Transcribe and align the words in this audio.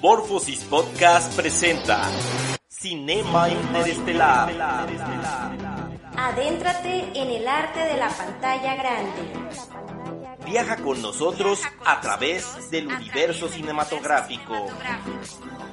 Morphosis 0.00 0.64
Podcast 0.64 1.34
presenta 1.34 2.00
Cinema 2.68 3.48
Interestelar. 3.48 4.50
Adéntrate 6.16 7.10
en 7.14 7.30
el 7.30 7.48
arte 7.48 7.80
de 7.80 7.96
la 7.96 8.08
pantalla 8.08 8.74
grande. 8.76 9.32
Viaja 10.46 10.76
con 10.76 11.02
nosotros 11.02 11.62
a 11.84 12.00
través 12.00 12.70
del 12.70 12.86
universo 12.86 13.48
cinematográfico. 13.48 14.54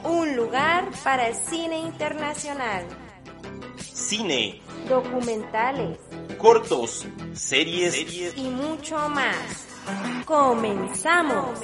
Un 0.04 0.36
lugar 0.36 0.90
para 1.04 1.28
el 1.28 1.36
cine 1.36 1.80
internacional. 1.80 2.86
Cine, 3.78 4.62
Documentales 4.90 5.98
cortos, 6.46 7.08
series, 7.34 8.38
y 8.38 8.44
mucho 8.44 8.98
más. 9.10 9.66
Comenzamos. 10.26 11.60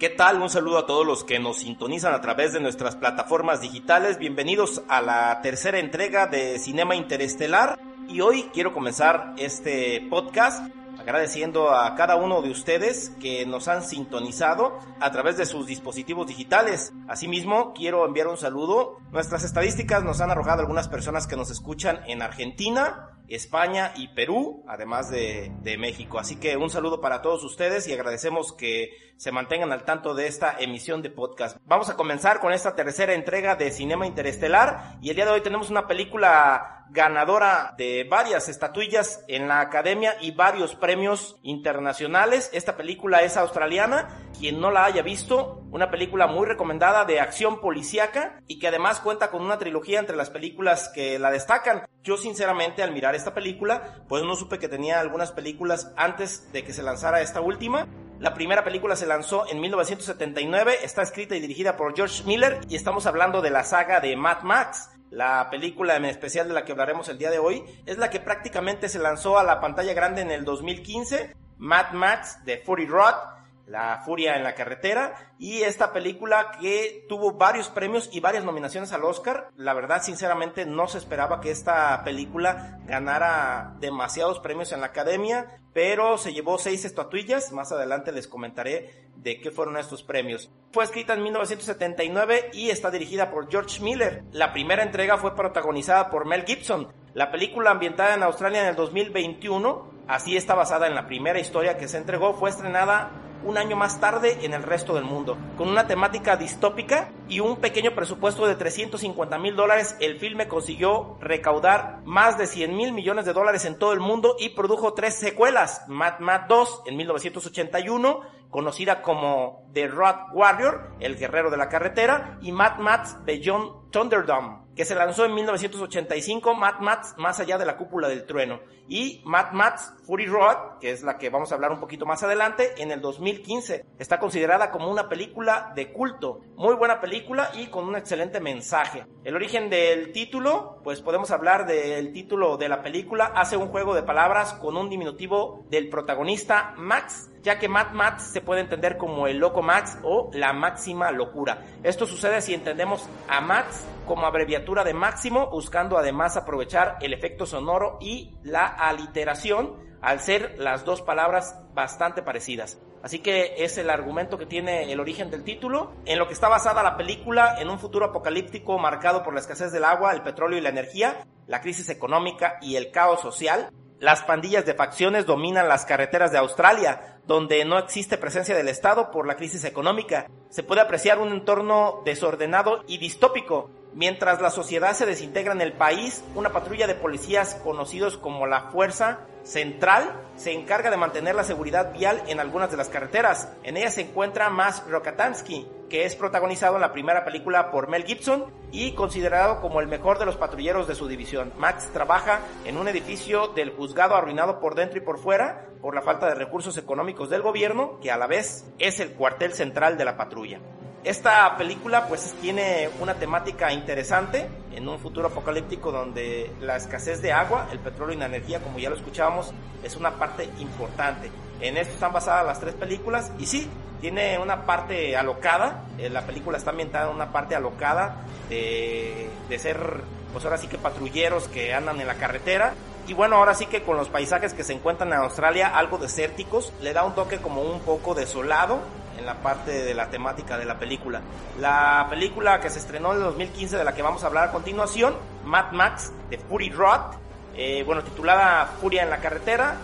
¿Qué 0.00 0.08
tal? 0.08 0.40
Un 0.40 0.48
saludo 0.48 0.78
a 0.78 0.86
todos 0.86 1.06
los 1.06 1.24
que 1.24 1.38
nos 1.38 1.58
sintonizan 1.58 2.14
a 2.14 2.22
través 2.22 2.54
de 2.54 2.60
nuestras 2.60 2.96
plataformas 2.96 3.60
digitales. 3.60 4.16
Bienvenidos 4.16 4.80
a 4.88 5.02
la 5.02 5.42
tercera 5.42 5.78
entrega 5.78 6.26
de 6.26 6.58
Cinema 6.58 6.96
Interestelar. 6.96 7.78
Y 8.08 8.22
hoy 8.22 8.44
quiero 8.54 8.72
comenzar 8.72 9.34
este 9.36 10.00
podcast 10.08 10.66
agradeciendo 10.98 11.74
a 11.74 11.94
cada 11.96 12.16
uno 12.16 12.40
de 12.40 12.50
ustedes 12.50 13.10
que 13.20 13.44
nos 13.44 13.68
han 13.68 13.82
sintonizado 13.82 14.78
a 15.00 15.12
través 15.12 15.36
de 15.36 15.44
sus 15.44 15.66
dispositivos 15.66 16.26
digitales. 16.26 16.94
Asimismo, 17.06 17.74
quiero 17.74 18.06
enviar 18.06 18.28
un 18.28 18.38
saludo. 18.38 18.96
Nuestras 19.12 19.44
estadísticas 19.44 20.02
nos 20.02 20.22
han 20.22 20.30
arrojado 20.30 20.60
algunas 20.60 20.88
personas 20.88 21.26
que 21.26 21.36
nos 21.36 21.50
escuchan 21.50 22.00
en 22.06 22.22
Argentina, 22.22 23.10
España 23.30 23.92
y 23.96 24.08
Perú, 24.08 24.64
además 24.68 25.10
de, 25.10 25.52
de, 25.62 25.78
México. 25.78 26.18
Así 26.18 26.36
que 26.36 26.56
un 26.56 26.68
saludo 26.68 27.00
para 27.00 27.22
todos 27.22 27.44
ustedes 27.44 27.86
y 27.86 27.92
agradecemos 27.92 28.52
que 28.52 28.90
se 29.16 29.32
mantengan 29.32 29.72
al 29.72 29.84
tanto 29.84 30.14
de 30.14 30.26
esta 30.26 30.56
emisión 30.58 31.00
de 31.00 31.10
podcast. 31.10 31.56
Vamos 31.64 31.88
a 31.88 31.96
comenzar 31.96 32.40
con 32.40 32.52
esta 32.52 32.74
tercera 32.74 33.14
entrega 33.14 33.54
de 33.54 33.70
Cinema 33.70 34.06
Interestelar 34.06 34.96
y 35.00 35.10
el 35.10 35.16
día 35.16 35.26
de 35.26 35.32
hoy 35.32 35.40
tenemos 35.42 35.70
una 35.70 35.86
película 35.86 36.80
ganadora 36.90 37.74
de 37.78 38.04
varias 38.08 38.48
estatuillas 38.48 39.24
en 39.28 39.48
la 39.48 39.60
academia 39.60 40.16
y 40.20 40.32
varios 40.32 40.74
premios 40.74 41.38
internacionales. 41.42 42.50
Esta 42.52 42.76
película 42.76 43.22
es 43.22 43.36
australiana. 43.36 44.08
Quien 44.40 44.58
no 44.58 44.70
la 44.70 44.86
haya 44.86 45.02
visto, 45.02 45.60
una 45.70 45.90
película 45.90 46.26
muy 46.26 46.46
recomendada 46.46 47.04
de 47.04 47.20
acción 47.20 47.60
policíaca 47.60 48.40
y 48.46 48.58
que 48.58 48.68
además 48.68 49.00
cuenta 49.00 49.30
con 49.30 49.42
una 49.42 49.58
trilogía 49.58 49.98
entre 49.98 50.16
las 50.16 50.30
películas 50.30 50.90
que 50.94 51.18
la 51.18 51.30
destacan. 51.30 51.86
Yo 52.02 52.16
sinceramente 52.16 52.82
al 52.82 52.94
mirar 52.94 53.14
esta 53.14 53.34
película, 53.34 54.02
pues 54.08 54.24
no 54.24 54.34
supe 54.36 54.58
que 54.58 54.70
tenía 54.70 54.98
algunas 54.98 55.30
películas 55.30 55.92
antes 55.94 56.50
de 56.54 56.64
que 56.64 56.72
se 56.72 56.82
lanzara 56.82 57.20
esta 57.20 57.42
última. 57.42 57.86
La 58.18 58.32
primera 58.32 58.64
película 58.64 58.96
se 58.96 59.06
lanzó 59.06 59.46
en 59.46 59.60
1979, 59.60 60.78
está 60.84 61.02
escrita 61.02 61.36
y 61.36 61.40
dirigida 61.40 61.76
por 61.76 61.94
George 61.94 62.24
Miller 62.24 62.60
y 62.66 62.76
estamos 62.76 63.04
hablando 63.04 63.42
de 63.42 63.50
la 63.50 63.64
saga 63.64 64.00
de 64.00 64.16
Mad 64.16 64.40
Max. 64.40 64.88
La 65.10 65.50
película 65.50 65.96
en 65.96 66.06
especial 66.06 66.48
de 66.48 66.54
la 66.54 66.64
que 66.64 66.72
hablaremos 66.72 67.10
el 67.10 67.18
día 67.18 67.30
de 67.30 67.38
hoy 67.38 67.62
es 67.84 67.98
la 67.98 68.08
que 68.08 68.20
prácticamente 68.20 68.88
se 68.88 69.00
lanzó 69.00 69.38
a 69.38 69.44
la 69.44 69.60
pantalla 69.60 69.92
grande 69.92 70.22
en 70.22 70.30
el 70.30 70.46
2015, 70.46 71.36
Mad 71.58 71.92
Max 71.92 72.42
de 72.46 72.56
Fury 72.56 72.86
Road 72.86 73.39
la 73.70 74.02
Furia 74.04 74.36
en 74.36 74.42
la 74.42 74.54
Carretera 74.54 75.14
y 75.38 75.62
esta 75.62 75.92
película 75.92 76.50
que 76.60 77.06
tuvo 77.08 77.32
varios 77.32 77.68
premios 77.68 78.10
y 78.12 78.18
varias 78.18 78.44
nominaciones 78.44 78.92
al 78.92 79.04
Oscar. 79.04 79.48
La 79.56 79.74
verdad, 79.74 80.02
sinceramente, 80.02 80.66
no 80.66 80.88
se 80.88 80.98
esperaba 80.98 81.40
que 81.40 81.52
esta 81.52 82.02
película 82.04 82.80
ganara 82.86 83.76
demasiados 83.78 84.40
premios 84.40 84.72
en 84.72 84.80
la 84.80 84.86
Academia, 84.86 85.60
pero 85.72 86.18
se 86.18 86.32
llevó 86.32 86.58
seis 86.58 86.84
estatuillas. 86.84 87.52
Más 87.52 87.70
adelante 87.70 88.10
les 88.10 88.26
comentaré 88.26 89.08
de 89.14 89.40
qué 89.40 89.52
fueron 89.52 89.76
estos 89.76 90.02
premios. 90.02 90.50
Fue 90.72 90.82
escrita 90.82 91.14
en 91.14 91.22
1979 91.22 92.50
y 92.52 92.70
está 92.70 92.90
dirigida 92.90 93.30
por 93.30 93.48
George 93.48 93.80
Miller. 93.82 94.24
La 94.32 94.52
primera 94.52 94.82
entrega 94.82 95.16
fue 95.16 95.36
protagonizada 95.36 96.10
por 96.10 96.26
Mel 96.26 96.44
Gibson. 96.44 96.88
La 97.14 97.30
película 97.30 97.70
ambientada 97.70 98.14
en 98.14 98.24
Australia 98.24 98.62
en 98.62 98.68
el 98.68 98.76
2021, 98.76 99.90
así 100.08 100.36
está 100.36 100.54
basada 100.54 100.88
en 100.88 100.96
la 100.96 101.06
primera 101.06 101.38
historia 101.38 101.76
que 101.76 101.88
se 101.88 101.98
entregó, 101.98 102.34
fue 102.34 102.50
estrenada 102.50 103.10
un 103.44 103.58
año 103.58 103.76
más 103.76 104.00
tarde 104.00 104.38
en 104.42 104.54
el 104.54 104.62
resto 104.62 104.94
del 104.94 105.04
mundo. 105.04 105.36
Con 105.56 105.68
una 105.68 105.86
temática 105.86 106.36
distópica 106.36 107.10
y 107.28 107.40
un 107.40 107.56
pequeño 107.56 107.94
presupuesto 107.94 108.46
de 108.46 108.54
350 108.54 109.38
mil 109.38 109.56
dólares, 109.56 109.96
el 110.00 110.18
filme 110.18 110.48
consiguió 110.48 111.16
recaudar 111.20 112.00
más 112.04 112.38
de 112.38 112.46
100 112.46 112.76
mil 112.76 112.92
millones 112.92 113.24
de 113.24 113.32
dólares 113.32 113.64
en 113.64 113.78
todo 113.78 113.92
el 113.92 114.00
mundo 114.00 114.36
y 114.38 114.50
produjo 114.50 114.94
tres 114.94 115.14
secuelas, 115.14 115.84
Mad 115.88 116.20
Mad 116.20 116.42
2 116.48 116.82
en 116.86 116.96
1981, 116.96 118.20
conocida 118.50 119.02
como 119.02 119.64
The 119.72 119.88
Road 119.88 120.32
Warrior, 120.32 120.92
el 121.00 121.16
guerrero 121.16 121.50
de 121.50 121.56
la 121.56 121.68
carretera, 121.68 122.38
y 122.42 122.52
Mad 122.52 122.78
Max 122.78 123.16
Beyond 123.24 123.90
Thunderdome, 123.90 124.59
que 124.74 124.84
se 124.84 124.94
lanzó 124.94 125.24
en 125.24 125.34
1985, 125.34 126.54
Mad 126.54 126.80
Max 126.80 127.14
Más 127.16 127.40
allá 127.40 127.58
de 127.58 127.66
la 127.66 127.76
cúpula 127.76 128.08
del 128.08 128.26
trueno, 128.26 128.60
y 128.88 129.22
Mad 129.24 129.52
Max 129.52 129.92
Fury 130.04 130.26
Road, 130.26 130.78
que 130.80 130.90
es 130.90 131.02
la 131.02 131.18
que 131.18 131.30
vamos 131.30 131.52
a 131.52 131.54
hablar 131.54 131.70
un 131.70 131.80
poquito 131.80 132.06
más 132.06 132.22
adelante, 132.22 132.74
en 132.78 132.90
el 132.90 133.00
2015. 133.00 133.84
Está 133.98 134.18
considerada 134.18 134.70
como 134.70 134.90
una 134.90 135.08
película 135.08 135.72
de 135.74 135.92
culto, 135.92 136.40
muy 136.56 136.74
buena 136.74 137.00
película 137.00 137.50
y 137.54 137.66
con 137.66 137.84
un 137.84 137.96
excelente 137.96 138.40
mensaje. 138.40 139.06
El 139.24 139.36
origen 139.36 139.70
del 139.70 140.12
título, 140.12 140.80
pues 140.82 141.00
podemos 141.00 141.30
hablar 141.30 141.66
del 141.66 142.12
título 142.12 142.56
de 142.56 142.68
la 142.68 142.82
película, 142.82 143.26
hace 143.26 143.56
un 143.56 143.68
juego 143.68 143.94
de 143.94 144.02
palabras 144.02 144.54
con 144.54 144.76
un 144.76 144.88
diminutivo 144.88 145.64
del 145.70 145.88
protagonista 145.88 146.74
Max, 146.76 147.29
ya 147.42 147.58
que 147.58 147.68
Mad 147.68 147.92
Max 147.92 148.24
se 148.32 148.40
puede 148.40 148.60
entender 148.60 148.96
como 148.96 149.26
el 149.26 149.38
loco 149.38 149.62
Max 149.62 149.98
o 150.02 150.30
la 150.32 150.52
máxima 150.52 151.10
locura. 151.10 151.64
Esto 151.82 152.06
sucede 152.06 152.40
si 152.40 152.54
entendemos 152.54 153.08
a 153.28 153.40
Max 153.40 153.84
como 154.06 154.26
abreviatura 154.26 154.84
de 154.84 154.94
máximo, 154.94 155.48
buscando 155.50 155.98
además 155.98 156.36
aprovechar 156.36 156.98
el 157.00 157.12
efecto 157.12 157.46
sonoro 157.46 157.98
y 158.00 158.36
la 158.42 158.66
aliteración 158.66 159.90
al 160.02 160.20
ser 160.20 160.54
las 160.58 160.84
dos 160.84 161.02
palabras 161.02 161.58
bastante 161.74 162.22
parecidas. 162.22 162.78
Así 163.02 163.20
que 163.20 163.54
es 163.64 163.78
el 163.78 163.88
argumento 163.88 164.36
que 164.36 164.46
tiene 164.46 164.92
el 164.92 165.00
origen 165.00 165.30
del 165.30 165.42
título, 165.42 165.92
en 166.04 166.18
lo 166.18 166.26
que 166.26 166.34
está 166.34 166.48
basada 166.48 166.82
la 166.82 166.96
película 166.96 167.56
en 167.58 167.70
un 167.70 167.78
futuro 167.78 168.06
apocalíptico 168.06 168.78
marcado 168.78 169.22
por 169.22 169.32
la 169.32 169.40
escasez 169.40 169.72
del 169.72 169.84
agua, 169.84 170.12
el 170.12 170.22
petróleo 170.22 170.58
y 170.58 170.62
la 170.62 170.68
energía, 170.68 171.26
la 171.46 171.60
crisis 171.62 171.88
económica 171.88 172.58
y 172.60 172.76
el 172.76 172.90
caos 172.90 173.20
social. 173.20 173.70
Las 174.00 174.22
pandillas 174.22 174.64
de 174.64 174.72
facciones 174.72 175.26
dominan 175.26 175.68
las 175.68 175.84
carreteras 175.84 176.32
de 176.32 176.38
Australia, 176.38 177.20
donde 177.26 177.66
no 177.66 177.78
existe 177.78 178.16
presencia 178.16 178.56
del 178.56 178.68
Estado 178.68 179.10
por 179.10 179.26
la 179.26 179.36
crisis 179.36 179.62
económica. 179.64 180.26
Se 180.48 180.62
puede 180.62 180.80
apreciar 180.80 181.18
un 181.18 181.32
entorno 181.32 182.00
desordenado 182.06 182.82
y 182.88 182.96
distópico. 182.96 183.70
Mientras 183.92 184.40
la 184.40 184.50
sociedad 184.50 184.94
se 184.94 185.06
desintegra 185.06 185.52
en 185.52 185.60
el 185.60 185.72
país, 185.72 186.22
una 186.34 186.50
patrulla 186.50 186.86
de 186.86 186.94
policías 186.94 187.56
conocidos 187.56 188.16
como 188.16 188.46
la 188.46 188.70
Fuerza 188.70 189.26
Central 189.42 190.12
se 190.36 190.52
encarga 190.52 190.90
de 190.90 190.96
mantener 190.96 191.34
la 191.34 191.44
seguridad 191.44 191.92
vial 191.92 192.22
en 192.28 192.40
algunas 192.40 192.70
de 192.70 192.76
las 192.76 192.88
carreteras. 192.88 193.48
En 193.62 193.76
ella 193.76 193.90
se 193.90 194.02
encuentra 194.02 194.50
Mas 194.50 194.84
Rokatansky, 194.88 195.66
que 195.88 196.04
es 196.04 196.14
protagonizado 196.14 196.76
en 196.76 196.82
la 196.82 196.92
primera 196.92 197.24
película 197.24 197.70
por 197.70 197.88
Mel 197.88 198.04
Gibson 198.04 198.46
y 198.70 198.92
considerado 198.92 199.60
como 199.60 199.80
el 199.80 199.88
mejor 199.88 200.18
de 200.18 200.26
los 200.26 200.36
patrulleros 200.36 200.86
de 200.86 200.94
su 200.94 201.08
división. 201.08 201.52
Max 201.58 201.88
trabaja 201.92 202.40
en 202.64 202.76
un 202.76 202.86
edificio 202.86 203.48
del 203.48 203.70
juzgado 203.70 204.14
arruinado 204.14 204.60
por 204.60 204.74
dentro 204.74 204.98
y 204.98 205.02
por 205.02 205.18
fuera 205.18 205.66
por 205.80 205.94
la 205.94 206.02
falta 206.02 206.26
de 206.26 206.34
recursos 206.34 206.76
económicos 206.76 207.30
del 207.30 207.42
gobierno, 207.42 207.98
que 208.00 208.10
a 208.10 208.18
la 208.18 208.26
vez 208.26 208.66
es 208.78 209.00
el 209.00 209.14
cuartel 209.14 209.52
central 209.54 209.96
de 209.96 210.04
la 210.04 210.16
patrulla. 210.16 210.60
Esta 211.02 211.56
película 211.56 212.06
pues 212.08 212.34
tiene 212.42 212.90
una 213.00 213.14
temática 213.14 213.72
interesante 213.72 214.46
en 214.74 214.86
un 214.86 214.98
futuro 214.98 215.28
apocalíptico 215.28 215.90
donde 215.90 216.52
la 216.60 216.76
escasez 216.76 217.22
de 217.22 217.32
agua, 217.32 217.68
el 217.72 217.78
petróleo 217.78 218.14
y 218.14 218.18
la 218.18 218.26
energía, 218.26 218.60
como 218.60 218.78
ya 218.78 218.90
lo 218.90 218.96
escuchábamos, 218.96 219.50
es 219.82 219.96
una 219.96 220.10
parte 220.18 220.50
importante. 220.58 221.30
En 221.62 221.78
esto 221.78 221.94
están 221.94 222.12
basadas 222.12 222.44
las 222.44 222.60
tres 222.60 222.74
películas 222.74 223.32
y 223.38 223.46
sí, 223.46 223.66
tiene 224.02 224.38
una 224.38 224.66
parte 224.66 225.16
alocada, 225.16 225.84
eh, 225.96 226.10
la 226.10 226.26
película 226.26 226.58
está 226.58 226.70
ambientada 226.70 227.08
en 227.08 227.14
una 227.14 227.32
parte 227.32 227.54
alocada 227.54 228.16
de, 228.50 229.30
de 229.48 229.58
ser 229.58 230.02
pues 230.34 230.44
ahora 230.44 230.58
sí 230.58 230.68
que 230.68 230.76
patrulleros 230.76 231.48
que 231.48 231.72
andan 231.72 231.98
en 231.98 232.06
la 232.06 232.16
carretera. 232.16 232.74
Y 233.06 233.14
bueno, 233.14 233.36
ahora 233.36 233.54
sí 233.54 233.64
que 233.66 233.82
con 233.82 233.96
los 233.96 234.10
paisajes 234.10 234.52
que 234.52 234.64
se 234.64 234.74
encuentran 234.74 235.08
en 235.08 235.18
Australia, 235.18 235.68
algo 235.74 235.96
desérticos, 235.96 236.74
le 236.82 236.92
da 236.92 237.04
un 237.04 237.14
toque 237.14 237.38
como 237.38 237.62
un 237.62 237.80
poco 237.80 238.14
desolado 238.14 238.80
en 239.20 239.26
la 239.26 239.34
parte 239.34 239.70
de 239.84 239.94
la 239.94 240.10
temática 240.10 240.58
de 240.58 240.64
la 240.64 240.78
película. 240.78 241.20
La 241.60 242.06
película 242.10 242.60
que 242.60 242.70
se 242.70 242.78
estrenó 242.78 243.12
en 243.12 243.18
el 243.18 243.24
2015, 243.24 243.76
de 243.76 243.84
la 243.84 243.94
que 243.94 244.02
vamos 244.02 244.24
a 244.24 244.26
hablar 244.26 244.48
a 244.48 244.52
continuación, 244.52 245.14
Mad 245.44 245.72
Max 245.72 246.12
de 246.30 246.38
Fury 246.38 246.70
Road, 246.70 247.16
eh, 247.54 247.82
bueno, 247.84 248.02
titulada 248.02 248.66
Furia 248.80 249.02
en 249.02 249.10
la 249.10 249.18
carretera, 249.18 249.76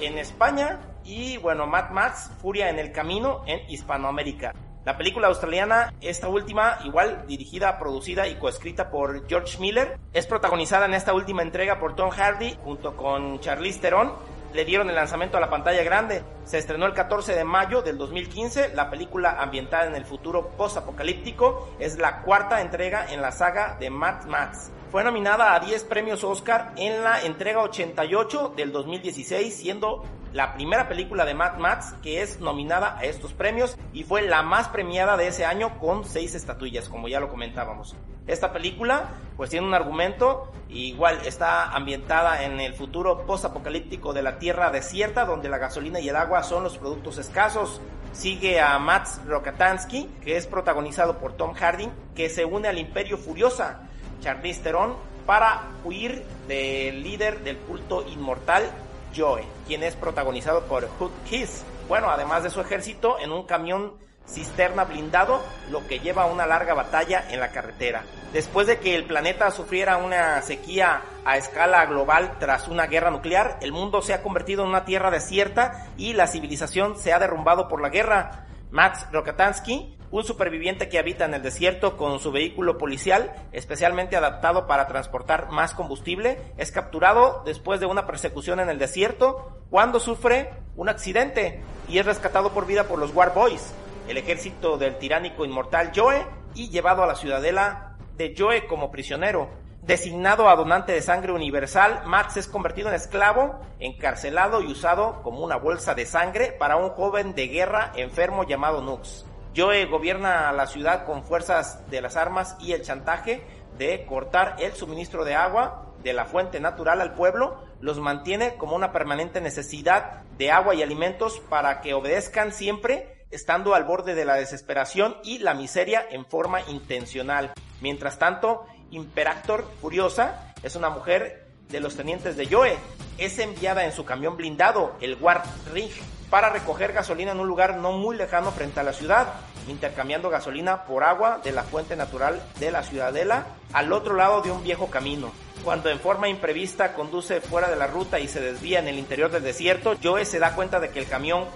en 0.00 0.18
España, 0.18 0.78
y 1.04 1.36
bueno, 1.38 1.66
Mad 1.66 1.90
Max, 1.90 2.30
Furia 2.40 2.70
en 2.70 2.78
el 2.78 2.92
camino 2.92 3.42
en 3.46 3.68
Hispanoamérica. 3.68 4.54
La 4.84 4.98
película 4.98 5.28
australiana, 5.28 5.94
esta 6.02 6.28
última, 6.28 6.78
igual 6.84 7.24
dirigida, 7.26 7.78
producida 7.78 8.28
y 8.28 8.34
coescrita 8.34 8.90
por 8.90 9.26
George 9.26 9.58
Miller, 9.58 9.98
es 10.12 10.26
protagonizada 10.26 10.84
en 10.84 10.92
esta 10.92 11.14
última 11.14 11.42
entrega 11.42 11.80
por 11.80 11.96
Tom 11.96 12.10
Hardy 12.10 12.56
junto 12.62 12.94
con 12.94 13.40
Charlize 13.40 13.80
Theron. 13.80 14.12
Le 14.54 14.64
dieron 14.64 14.88
el 14.88 14.94
lanzamiento 14.94 15.36
a 15.36 15.40
la 15.40 15.50
pantalla 15.50 15.82
grande. 15.82 16.22
Se 16.44 16.58
estrenó 16.58 16.86
el 16.86 16.94
14 16.94 17.34
de 17.34 17.42
mayo 17.42 17.82
del 17.82 17.98
2015. 17.98 18.72
La 18.74 18.88
película 18.88 19.36
ambientada 19.40 19.86
en 19.86 19.96
el 19.96 20.04
futuro 20.04 20.50
post-apocalíptico 20.56 21.70
es 21.80 21.98
la 21.98 22.22
cuarta 22.22 22.60
entrega 22.60 23.04
en 23.12 23.20
la 23.20 23.32
saga 23.32 23.76
de 23.80 23.90
Mad 23.90 24.26
Max. 24.26 24.70
Fue 24.94 25.02
nominada 25.02 25.56
a 25.56 25.58
10 25.58 25.82
premios 25.86 26.22
Oscar 26.22 26.72
en 26.76 27.02
la 27.02 27.22
entrega 27.22 27.62
88 27.62 28.52
del 28.56 28.70
2016, 28.70 29.52
siendo 29.52 30.04
la 30.32 30.54
primera 30.54 30.88
película 30.88 31.24
de 31.24 31.34
Mad 31.34 31.56
Max 31.58 31.96
que 32.00 32.22
es 32.22 32.38
nominada 32.38 32.96
a 32.96 33.02
estos 33.02 33.32
premios 33.32 33.76
y 33.92 34.04
fue 34.04 34.22
la 34.22 34.44
más 34.44 34.68
premiada 34.68 35.16
de 35.16 35.26
ese 35.26 35.46
año 35.46 35.80
con 35.80 36.04
6 36.04 36.36
estatuillas, 36.36 36.88
como 36.88 37.08
ya 37.08 37.18
lo 37.18 37.28
comentábamos. 37.28 37.96
Esta 38.28 38.52
película 38.52 39.08
pues 39.36 39.50
tiene 39.50 39.66
un 39.66 39.74
argumento, 39.74 40.52
igual 40.68 41.18
está 41.26 41.72
ambientada 41.72 42.44
en 42.44 42.60
el 42.60 42.74
futuro 42.74 43.26
post-apocalíptico 43.26 44.12
de 44.12 44.22
la 44.22 44.38
Tierra 44.38 44.70
desierta, 44.70 45.24
donde 45.24 45.48
la 45.48 45.58
gasolina 45.58 45.98
y 45.98 46.08
el 46.08 46.14
agua 46.14 46.44
son 46.44 46.62
los 46.62 46.78
productos 46.78 47.18
escasos. 47.18 47.80
Sigue 48.12 48.60
a 48.60 48.78
Max 48.78 49.20
Rokatansky, 49.26 50.04
que 50.22 50.36
es 50.36 50.46
protagonizado 50.46 51.18
por 51.18 51.32
Tom 51.32 51.52
Hardy, 51.52 51.90
que 52.14 52.30
se 52.30 52.44
une 52.44 52.68
al 52.68 52.78
Imperio 52.78 53.18
Furiosa, 53.18 53.88
Charlize 54.24 54.62
Theron 54.62 54.96
para 55.26 55.70
huir 55.84 56.24
del 56.48 57.02
líder 57.02 57.40
del 57.44 57.58
culto 57.58 58.06
inmortal 58.08 58.70
Joe, 59.14 59.44
quien 59.66 59.82
es 59.82 59.94
protagonizado 59.94 60.64
por 60.64 60.88
Hood 60.98 61.12
Kiss. 61.28 61.62
Bueno, 61.88 62.08
además 62.10 62.42
de 62.42 62.48
su 62.48 62.60
ejército, 62.62 63.18
en 63.20 63.32
un 63.32 63.44
camión 63.44 63.92
cisterna 64.26 64.84
blindado, 64.84 65.42
lo 65.70 65.86
que 65.86 66.00
lleva 66.00 66.22
a 66.22 66.26
una 66.26 66.46
larga 66.46 66.72
batalla 66.72 67.26
en 67.30 67.38
la 67.38 67.50
carretera. 67.50 68.04
Después 68.32 68.66
de 68.66 68.78
que 68.78 68.94
el 68.94 69.04
planeta 69.04 69.50
sufriera 69.50 69.98
una 69.98 70.40
sequía 70.40 71.02
a 71.26 71.36
escala 71.36 71.84
global 71.84 72.36
tras 72.40 72.66
una 72.66 72.86
guerra 72.86 73.10
nuclear, 73.10 73.58
el 73.60 73.72
mundo 73.72 74.00
se 74.00 74.14
ha 74.14 74.22
convertido 74.22 74.62
en 74.62 74.70
una 74.70 74.86
tierra 74.86 75.10
desierta 75.10 75.88
y 75.98 76.14
la 76.14 76.26
civilización 76.26 76.96
se 76.98 77.12
ha 77.12 77.18
derrumbado 77.18 77.68
por 77.68 77.82
la 77.82 77.90
guerra. 77.90 78.46
Max 78.74 79.06
Rokatansky 79.12 79.96
un 80.10 80.24
superviviente 80.24 80.88
que 80.88 80.98
habita 80.98 81.24
en 81.24 81.34
el 81.34 81.42
desierto 81.42 81.96
con 81.96 82.18
su 82.20 82.30
vehículo 82.30 82.76
policial, 82.76 83.32
especialmente 83.52 84.16
adaptado 84.16 84.66
para 84.66 84.86
transportar 84.86 85.50
más 85.50 85.74
combustible, 85.74 86.38
es 86.56 86.70
capturado 86.70 87.42
después 87.44 87.80
de 87.80 87.86
una 87.86 88.06
persecución 88.06 88.60
en 88.60 88.68
el 88.68 88.78
desierto 88.78 89.58
cuando 89.70 89.98
sufre 89.98 90.50
un 90.76 90.88
accidente 90.88 91.62
y 91.88 91.98
es 91.98 92.06
rescatado 92.06 92.52
por 92.52 92.66
vida 92.66 92.84
por 92.84 92.98
los 92.98 93.14
War 93.14 93.32
Boys, 93.34 93.72
el 94.08 94.16
ejército 94.16 94.76
del 94.76 94.98
tiránico 94.98 95.44
inmortal 95.44 95.90
Joe, 95.94 96.24
y 96.54 96.68
llevado 96.70 97.02
a 97.02 97.08
la 97.08 97.16
ciudadela 97.16 97.96
de 98.16 98.34
Joe 98.36 98.66
como 98.66 98.90
prisionero. 98.90 99.48
Designado 99.86 100.48
a 100.48 100.56
donante 100.56 100.92
de 100.92 101.02
sangre 101.02 101.32
universal, 101.32 102.04
Max 102.06 102.38
es 102.38 102.48
convertido 102.48 102.88
en 102.88 102.94
esclavo, 102.94 103.60
encarcelado 103.78 104.62
y 104.62 104.72
usado 104.72 105.20
como 105.22 105.44
una 105.44 105.56
bolsa 105.56 105.94
de 105.94 106.06
sangre 106.06 106.52
para 106.52 106.76
un 106.76 106.88
joven 106.88 107.34
de 107.34 107.48
guerra 107.48 107.92
enfermo 107.94 108.44
llamado 108.44 108.80
Nux. 108.80 109.26
Joe 109.54 109.84
gobierna 109.84 110.50
la 110.52 110.66
ciudad 110.66 111.04
con 111.04 111.22
fuerzas 111.22 111.90
de 111.90 112.00
las 112.00 112.16
armas 112.16 112.56
y 112.60 112.72
el 112.72 112.80
chantaje 112.80 113.42
de 113.76 114.06
cortar 114.06 114.56
el 114.58 114.72
suministro 114.72 115.22
de 115.22 115.34
agua 115.34 115.92
de 116.02 116.14
la 116.14 116.24
fuente 116.24 116.60
natural 116.60 117.02
al 117.02 117.12
pueblo, 117.12 117.62
los 117.80 118.00
mantiene 118.00 118.54
como 118.54 118.76
una 118.76 118.90
permanente 118.90 119.42
necesidad 119.42 120.22
de 120.38 120.50
agua 120.50 120.74
y 120.74 120.82
alimentos 120.82 121.40
para 121.50 121.82
que 121.82 121.92
obedezcan 121.92 122.52
siempre, 122.52 123.26
estando 123.30 123.74
al 123.74 123.84
borde 123.84 124.14
de 124.14 124.24
la 124.24 124.36
desesperación 124.36 125.18
y 125.24 125.40
la 125.40 125.52
miseria 125.52 126.06
en 126.10 126.24
forma 126.24 126.62
intencional. 126.68 127.52
Mientras 127.82 128.18
tanto, 128.18 128.64
Imperactor, 128.94 129.68
furiosa, 129.80 130.54
es 130.62 130.76
una 130.76 130.88
mujer 130.88 131.46
de 131.68 131.80
los 131.80 131.96
tenientes 131.96 132.36
de 132.36 132.46
Joe. 132.46 132.76
Es 133.18 133.38
enviada 133.38 133.84
en 133.84 133.92
su 133.92 134.04
camión 134.04 134.36
blindado, 134.36 134.96
el 135.00 135.16
War 135.20 135.42
Ring, 135.72 135.90
para 136.30 136.50
recoger 136.50 136.92
gasolina 136.92 137.32
en 137.32 137.40
un 137.40 137.48
lugar 137.48 137.76
no 137.76 137.92
muy 137.92 138.16
lejano 138.16 138.52
frente 138.52 138.80
a 138.80 138.84
la 138.84 138.92
ciudad, 138.92 139.34
intercambiando 139.68 140.30
gasolina 140.30 140.84
por 140.84 141.04
agua 141.04 141.40
de 141.42 141.52
la 141.52 141.64
fuente 141.64 141.96
natural 141.96 142.40
de 142.60 142.70
la 142.70 142.82
ciudadela 142.82 143.46
al 143.72 143.92
otro 143.92 144.14
lado 144.14 144.42
de 144.42 144.50
un 144.50 144.62
viejo 144.62 144.88
camino. 144.90 145.32
Cuando 145.64 145.90
en 145.90 145.98
forma 145.98 146.28
imprevista 146.28 146.92
conduce 146.94 147.40
fuera 147.40 147.70
de 147.70 147.76
la 147.76 147.86
ruta 147.86 148.20
y 148.20 148.28
se 148.28 148.40
desvía 148.40 148.78
en 148.78 148.88
el 148.88 148.98
interior 148.98 149.30
del 149.30 149.42
desierto, 149.42 149.96
Joe 150.02 150.24
se 150.24 150.38
da 150.38 150.54
cuenta 150.54 150.78
de 150.78 150.90
que 150.90 151.00
el 151.00 151.08
camión 151.08 151.46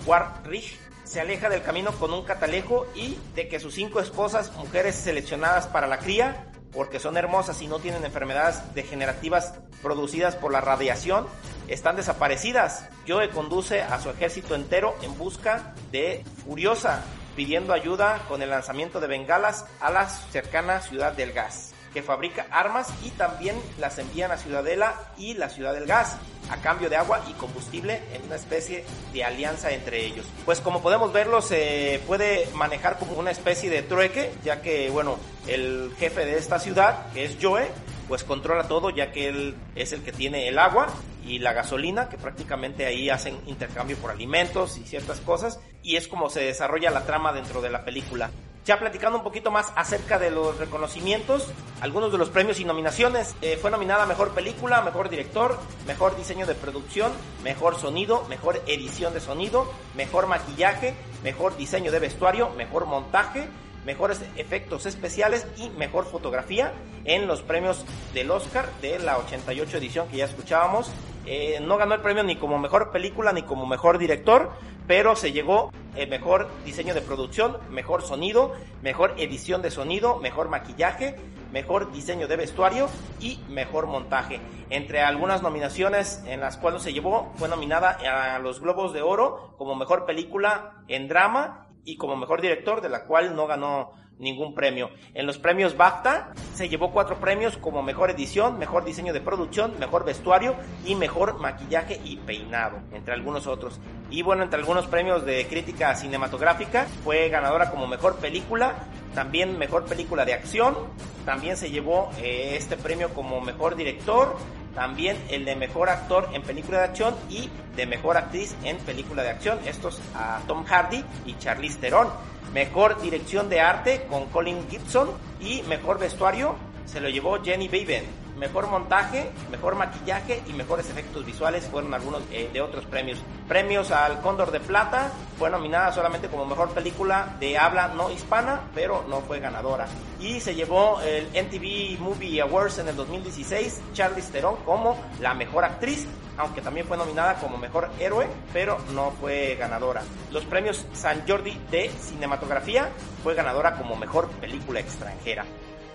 Ridge 0.44 0.78
se 1.04 1.20
aleja 1.20 1.48
del 1.48 1.62
camino 1.62 1.92
con 1.92 2.12
un 2.12 2.24
catalejo 2.24 2.86
y 2.94 3.16
de 3.34 3.48
que 3.48 3.60
sus 3.60 3.74
cinco 3.74 4.00
esposas, 4.00 4.54
mujeres 4.56 4.94
seleccionadas 4.94 5.66
para 5.66 5.86
la 5.86 5.98
cría, 5.98 6.52
porque 6.72 6.98
son 6.98 7.16
hermosas 7.16 7.60
y 7.62 7.66
no 7.66 7.78
tienen 7.78 8.04
enfermedades 8.04 8.60
degenerativas 8.74 9.54
producidas 9.82 10.36
por 10.36 10.52
la 10.52 10.60
radiación, 10.60 11.26
están 11.68 11.96
desaparecidas. 11.96 12.88
Joe 13.06 13.30
conduce 13.30 13.82
a 13.82 14.00
su 14.00 14.10
ejército 14.10 14.54
entero 14.54 14.94
en 15.02 15.16
busca 15.16 15.74
de 15.92 16.24
Furiosa, 16.44 17.02
pidiendo 17.36 17.72
ayuda 17.72 18.24
con 18.28 18.42
el 18.42 18.50
lanzamiento 18.50 19.00
de 19.00 19.06
bengalas 19.06 19.64
a 19.80 19.90
la 19.90 20.08
cercana 20.08 20.80
ciudad 20.80 21.12
del 21.12 21.32
gas 21.32 21.74
que 21.92 22.02
fabrica 22.02 22.46
armas 22.50 22.92
y 23.04 23.10
también 23.10 23.56
las 23.78 23.98
envían 23.98 24.30
a 24.30 24.36
Ciudadela 24.36 24.94
y 25.16 25.34
la 25.34 25.48
Ciudad 25.48 25.74
del 25.74 25.86
Gas 25.86 26.16
a 26.50 26.56
cambio 26.58 26.88
de 26.88 26.96
agua 26.96 27.22
y 27.28 27.32
combustible 27.34 28.02
en 28.12 28.24
una 28.24 28.36
especie 28.36 28.84
de 29.12 29.24
alianza 29.24 29.70
entre 29.70 30.04
ellos. 30.04 30.26
Pues 30.44 30.60
como 30.60 30.82
podemos 30.82 31.12
verlo 31.12 31.42
se 31.42 32.00
puede 32.06 32.48
manejar 32.54 32.98
como 32.98 33.12
una 33.12 33.30
especie 33.30 33.70
de 33.70 33.82
trueque, 33.82 34.32
ya 34.44 34.62
que 34.62 34.90
bueno, 34.90 35.18
el 35.46 35.92
jefe 35.98 36.24
de 36.24 36.38
esta 36.38 36.58
ciudad, 36.58 37.12
que 37.12 37.24
es 37.24 37.36
Joe, 37.40 37.68
pues 38.08 38.24
controla 38.24 38.68
todo 38.68 38.90
ya 38.90 39.12
que 39.12 39.28
él 39.28 39.54
es 39.74 39.92
el 39.92 40.02
que 40.02 40.12
tiene 40.12 40.48
el 40.48 40.58
agua 40.58 40.88
y 41.24 41.38
la 41.40 41.52
gasolina, 41.52 42.08
que 42.08 42.16
prácticamente 42.16 42.86
ahí 42.86 43.10
hacen 43.10 43.38
intercambio 43.46 43.98
por 43.98 44.10
alimentos 44.10 44.78
y 44.78 44.84
ciertas 44.84 45.20
cosas, 45.20 45.60
y 45.82 45.96
es 45.96 46.08
como 46.08 46.30
se 46.30 46.40
desarrolla 46.40 46.90
la 46.90 47.04
trama 47.04 47.34
dentro 47.34 47.60
de 47.60 47.68
la 47.68 47.84
película. 47.84 48.30
Ya 48.68 48.78
platicando 48.78 49.16
un 49.16 49.24
poquito 49.24 49.50
más 49.50 49.72
acerca 49.76 50.18
de 50.18 50.30
los 50.30 50.58
reconocimientos, 50.58 51.46
algunos 51.80 52.12
de 52.12 52.18
los 52.18 52.28
premios 52.28 52.60
y 52.60 52.66
nominaciones. 52.66 53.34
Eh, 53.40 53.56
fue 53.56 53.70
nominada 53.70 54.04
Mejor 54.04 54.34
Película, 54.34 54.82
Mejor 54.82 55.08
Director, 55.08 55.58
Mejor 55.86 56.14
Diseño 56.18 56.44
de 56.44 56.54
Producción, 56.54 57.10
Mejor 57.42 57.76
Sonido, 57.76 58.26
Mejor 58.28 58.60
Edición 58.66 59.14
de 59.14 59.20
Sonido, 59.20 59.72
Mejor 59.96 60.26
Maquillaje, 60.26 60.94
Mejor 61.24 61.56
Diseño 61.56 61.90
de 61.90 61.98
Vestuario, 61.98 62.50
Mejor 62.58 62.84
Montaje, 62.84 63.48
Mejores 63.86 64.20
Efectos 64.36 64.84
Especiales 64.84 65.46
y 65.56 65.70
Mejor 65.70 66.04
Fotografía 66.04 66.74
en 67.06 67.26
los 67.26 67.40
premios 67.40 67.86
del 68.12 68.30
Oscar 68.30 68.68
de 68.82 68.98
la 68.98 69.16
88 69.16 69.78
edición 69.78 70.08
que 70.08 70.18
ya 70.18 70.26
escuchábamos. 70.26 70.92
Eh, 71.30 71.60
no 71.60 71.76
ganó 71.76 71.94
el 71.94 72.00
premio 72.00 72.22
ni 72.22 72.36
como 72.36 72.58
Mejor 72.58 72.90
Película 72.90 73.34
ni 73.34 73.42
como 73.42 73.66
Mejor 73.66 73.98
Director, 73.98 74.50
pero 74.86 75.14
se 75.14 75.30
llegó 75.30 75.70
el 75.94 76.08
mejor 76.08 76.48
diseño 76.64 76.94
de 76.94 77.02
producción, 77.02 77.58
mejor 77.68 78.00
sonido, 78.00 78.54
mejor 78.80 79.14
edición 79.18 79.60
de 79.60 79.70
sonido, 79.70 80.20
mejor 80.20 80.48
maquillaje, 80.48 81.16
mejor 81.52 81.92
diseño 81.92 82.28
de 82.28 82.36
vestuario 82.36 82.88
y 83.20 83.40
mejor 83.50 83.88
montaje. 83.88 84.40
Entre 84.70 85.02
algunas 85.02 85.42
nominaciones 85.42 86.24
en 86.26 86.40
las 86.40 86.56
cuales 86.56 86.80
se 86.80 86.94
llevó, 86.94 87.30
fue 87.36 87.50
nominada 87.50 87.98
a 88.34 88.38
los 88.38 88.60
Globos 88.60 88.94
de 88.94 89.02
Oro 89.02 89.54
como 89.58 89.74
mejor 89.74 90.06
película 90.06 90.82
en 90.88 91.08
drama 91.08 91.66
y 91.84 91.98
como 91.98 92.16
mejor 92.16 92.40
director, 92.40 92.80
de 92.80 92.88
la 92.88 93.04
cual 93.04 93.36
no 93.36 93.46
ganó 93.46 93.92
ningún 94.18 94.54
premio. 94.54 94.90
En 95.14 95.26
los 95.26 95.38
premios 95.38 95.76
BAFTA 95.76 96.32
se 96.54 96.68
llevó 96.68 96.90
cuatro 96.90 97.16
premios 97.16 97.56
como 97.56 97.82
mejor 97.82 98.10
edición, 98.10 98.58
mejor 98.58 98.84
diseño 98.84 99.12
de 99.12 99.20
producción, 99.20 99.78
mejor 99.78 100.04
vestuario 100.04 100.56
y 100.84 100.94
mejor 100.94 101.38
maquillaje 101.38 102.00
y 102.04 102.16
peinado, 102.16 102.78
entre 102.92 103.14
algunos 103.14 103.46
otros. 103.46 103.80
Y 104.10 104.22
bueno, 104.22 104.42
entre 104.42 104.58
algunos 104.58 104.86
premios 104.86 105.24
de 105.24 105.46
crítica 105.46 105.94
cinematográfica 105.94 106.86
fue 107.04 107.28
ganadora 107.28 107.70
como 107.70 107.86
mejor 107.86 108.16
película, 108.16 108.74
también 109.14 109.58
mejor 109.58 109.84
película 109.84 110.24
de 110.24 110.34
acción, 110.34 110.76
también 111.24 111.56
se 111.56 111.70
llevó 111.70 112.10
eh, 112.18 112.54
este 112.56 112.76
premio 112.76 113.10
como 113.10 113.40
mejor 113.40 113.76
director, 113.76 114.36
también 114.74 115.16
el 115.28 115.44
de 115.44 115.56
mejor 115.56 115.88
actor 115.88 116.28
en 116.32 116.42
película 116.42 116.78
de 116.78 116.84
acción 116.84 117.14
y 117.28 117.50
de 117.74 117.86
mejor 117.86 118.16
actriz 118.16 118.54
en 118.64 118.76
película 118.78 119.22
de 119.22 119.30
acción, 119.30 119.58
estos 119.66 120.00
a 120.14 120.40
Tom 120.46 120.64
Hardy 120.64 121.04
y 121.26 121.36
Charlize 121.38 121.78
Theron. 121.78 122.08
Mejor 122.52 123.00
dirección 123.00 123.48
de 123.48 123.60
arte 123.60 124.06
con 124.08 124.26
Colin 124.26 124.68
Gibson 124.70 125.10
y 125.40 125.62
mejor 125.62 125.98
vestuario 125.98 126.56
se 126.86 127.00
lo 127.00 127.08
llevó 127.08 127.42
Jenny 127.42 127.68
Baben. 127.68 128.04
mejor 128.38 128.68
montaje, 128.68 129.30
mejor 129.50 129.74
maquillaje 129.74 130.42
y 130.46 130.52
mejores 130.52 130.88
efectos 130.88 131.26
visuales 131.26 131.64
fueron 131.64 131.92
algunos 131.92 132.22
eh, 132.30 132.48
de 132.52 132.60
otros 132.60 132.84
premios. 132.84 133.18
Premios 133.48 133.90
al 133.90 134.20
Cóndor 134.22 134.52
de 134.52 134.60
Plata, 134.60 135.10
fue 135.38 135.50
nominada 135.50 135.92
solamente 135.92 136.28
como 136.28 136.46
mejor 136.46 136.70
película 136.70 137.36
de 137.40 137.58
habla 137.58 137.88
no 137.88 138.10
hispana, 138.10 138.60
pero 138.74 139.04
no 139.08 139.20
fue 139.22 139.40
ganadora. 139.40 139.86
Y 140.20 140.40
se 140.40 140.54
llevó 140.54 141.00
el 141.00 141.26
MTV 141.26 142.00
Movie 142.00 142.40
Awards 142.40 142.78
en 142.78 142.88
el 142.88 142.96
2016, 142.96 143.80
Charlize 143.92 144.30
Theron 144.30 144.56
como 144.64 144.96
la 145.20 145.34
mejor 145.34 145.64
actriz, 145.64 146.06
aunque 146.38 146.62
también 146.62 146.86
fue 146.86 146.96
nominada 146.96 147.34
como 147.34 147.58
mejor 147.58 147.90
héroe, 147.98 148.26
pero 148.52 148.78
no 148.94 149.10
fue 149.10 149.56
ganadora. 149.56 150.02
Los 150.30 150.44
premios 150.44 150.86
San 150.92 151.26
Jordi 151.28 151.60
de 151.70 151.90
cinematografía 151.90 152.88
fue 153.22 153.34
ganadora 153.34 153.76
como 153.76 153.96
mejor 153.96 154.28
película 154.40 154.80
extranjera. 154.80 155.44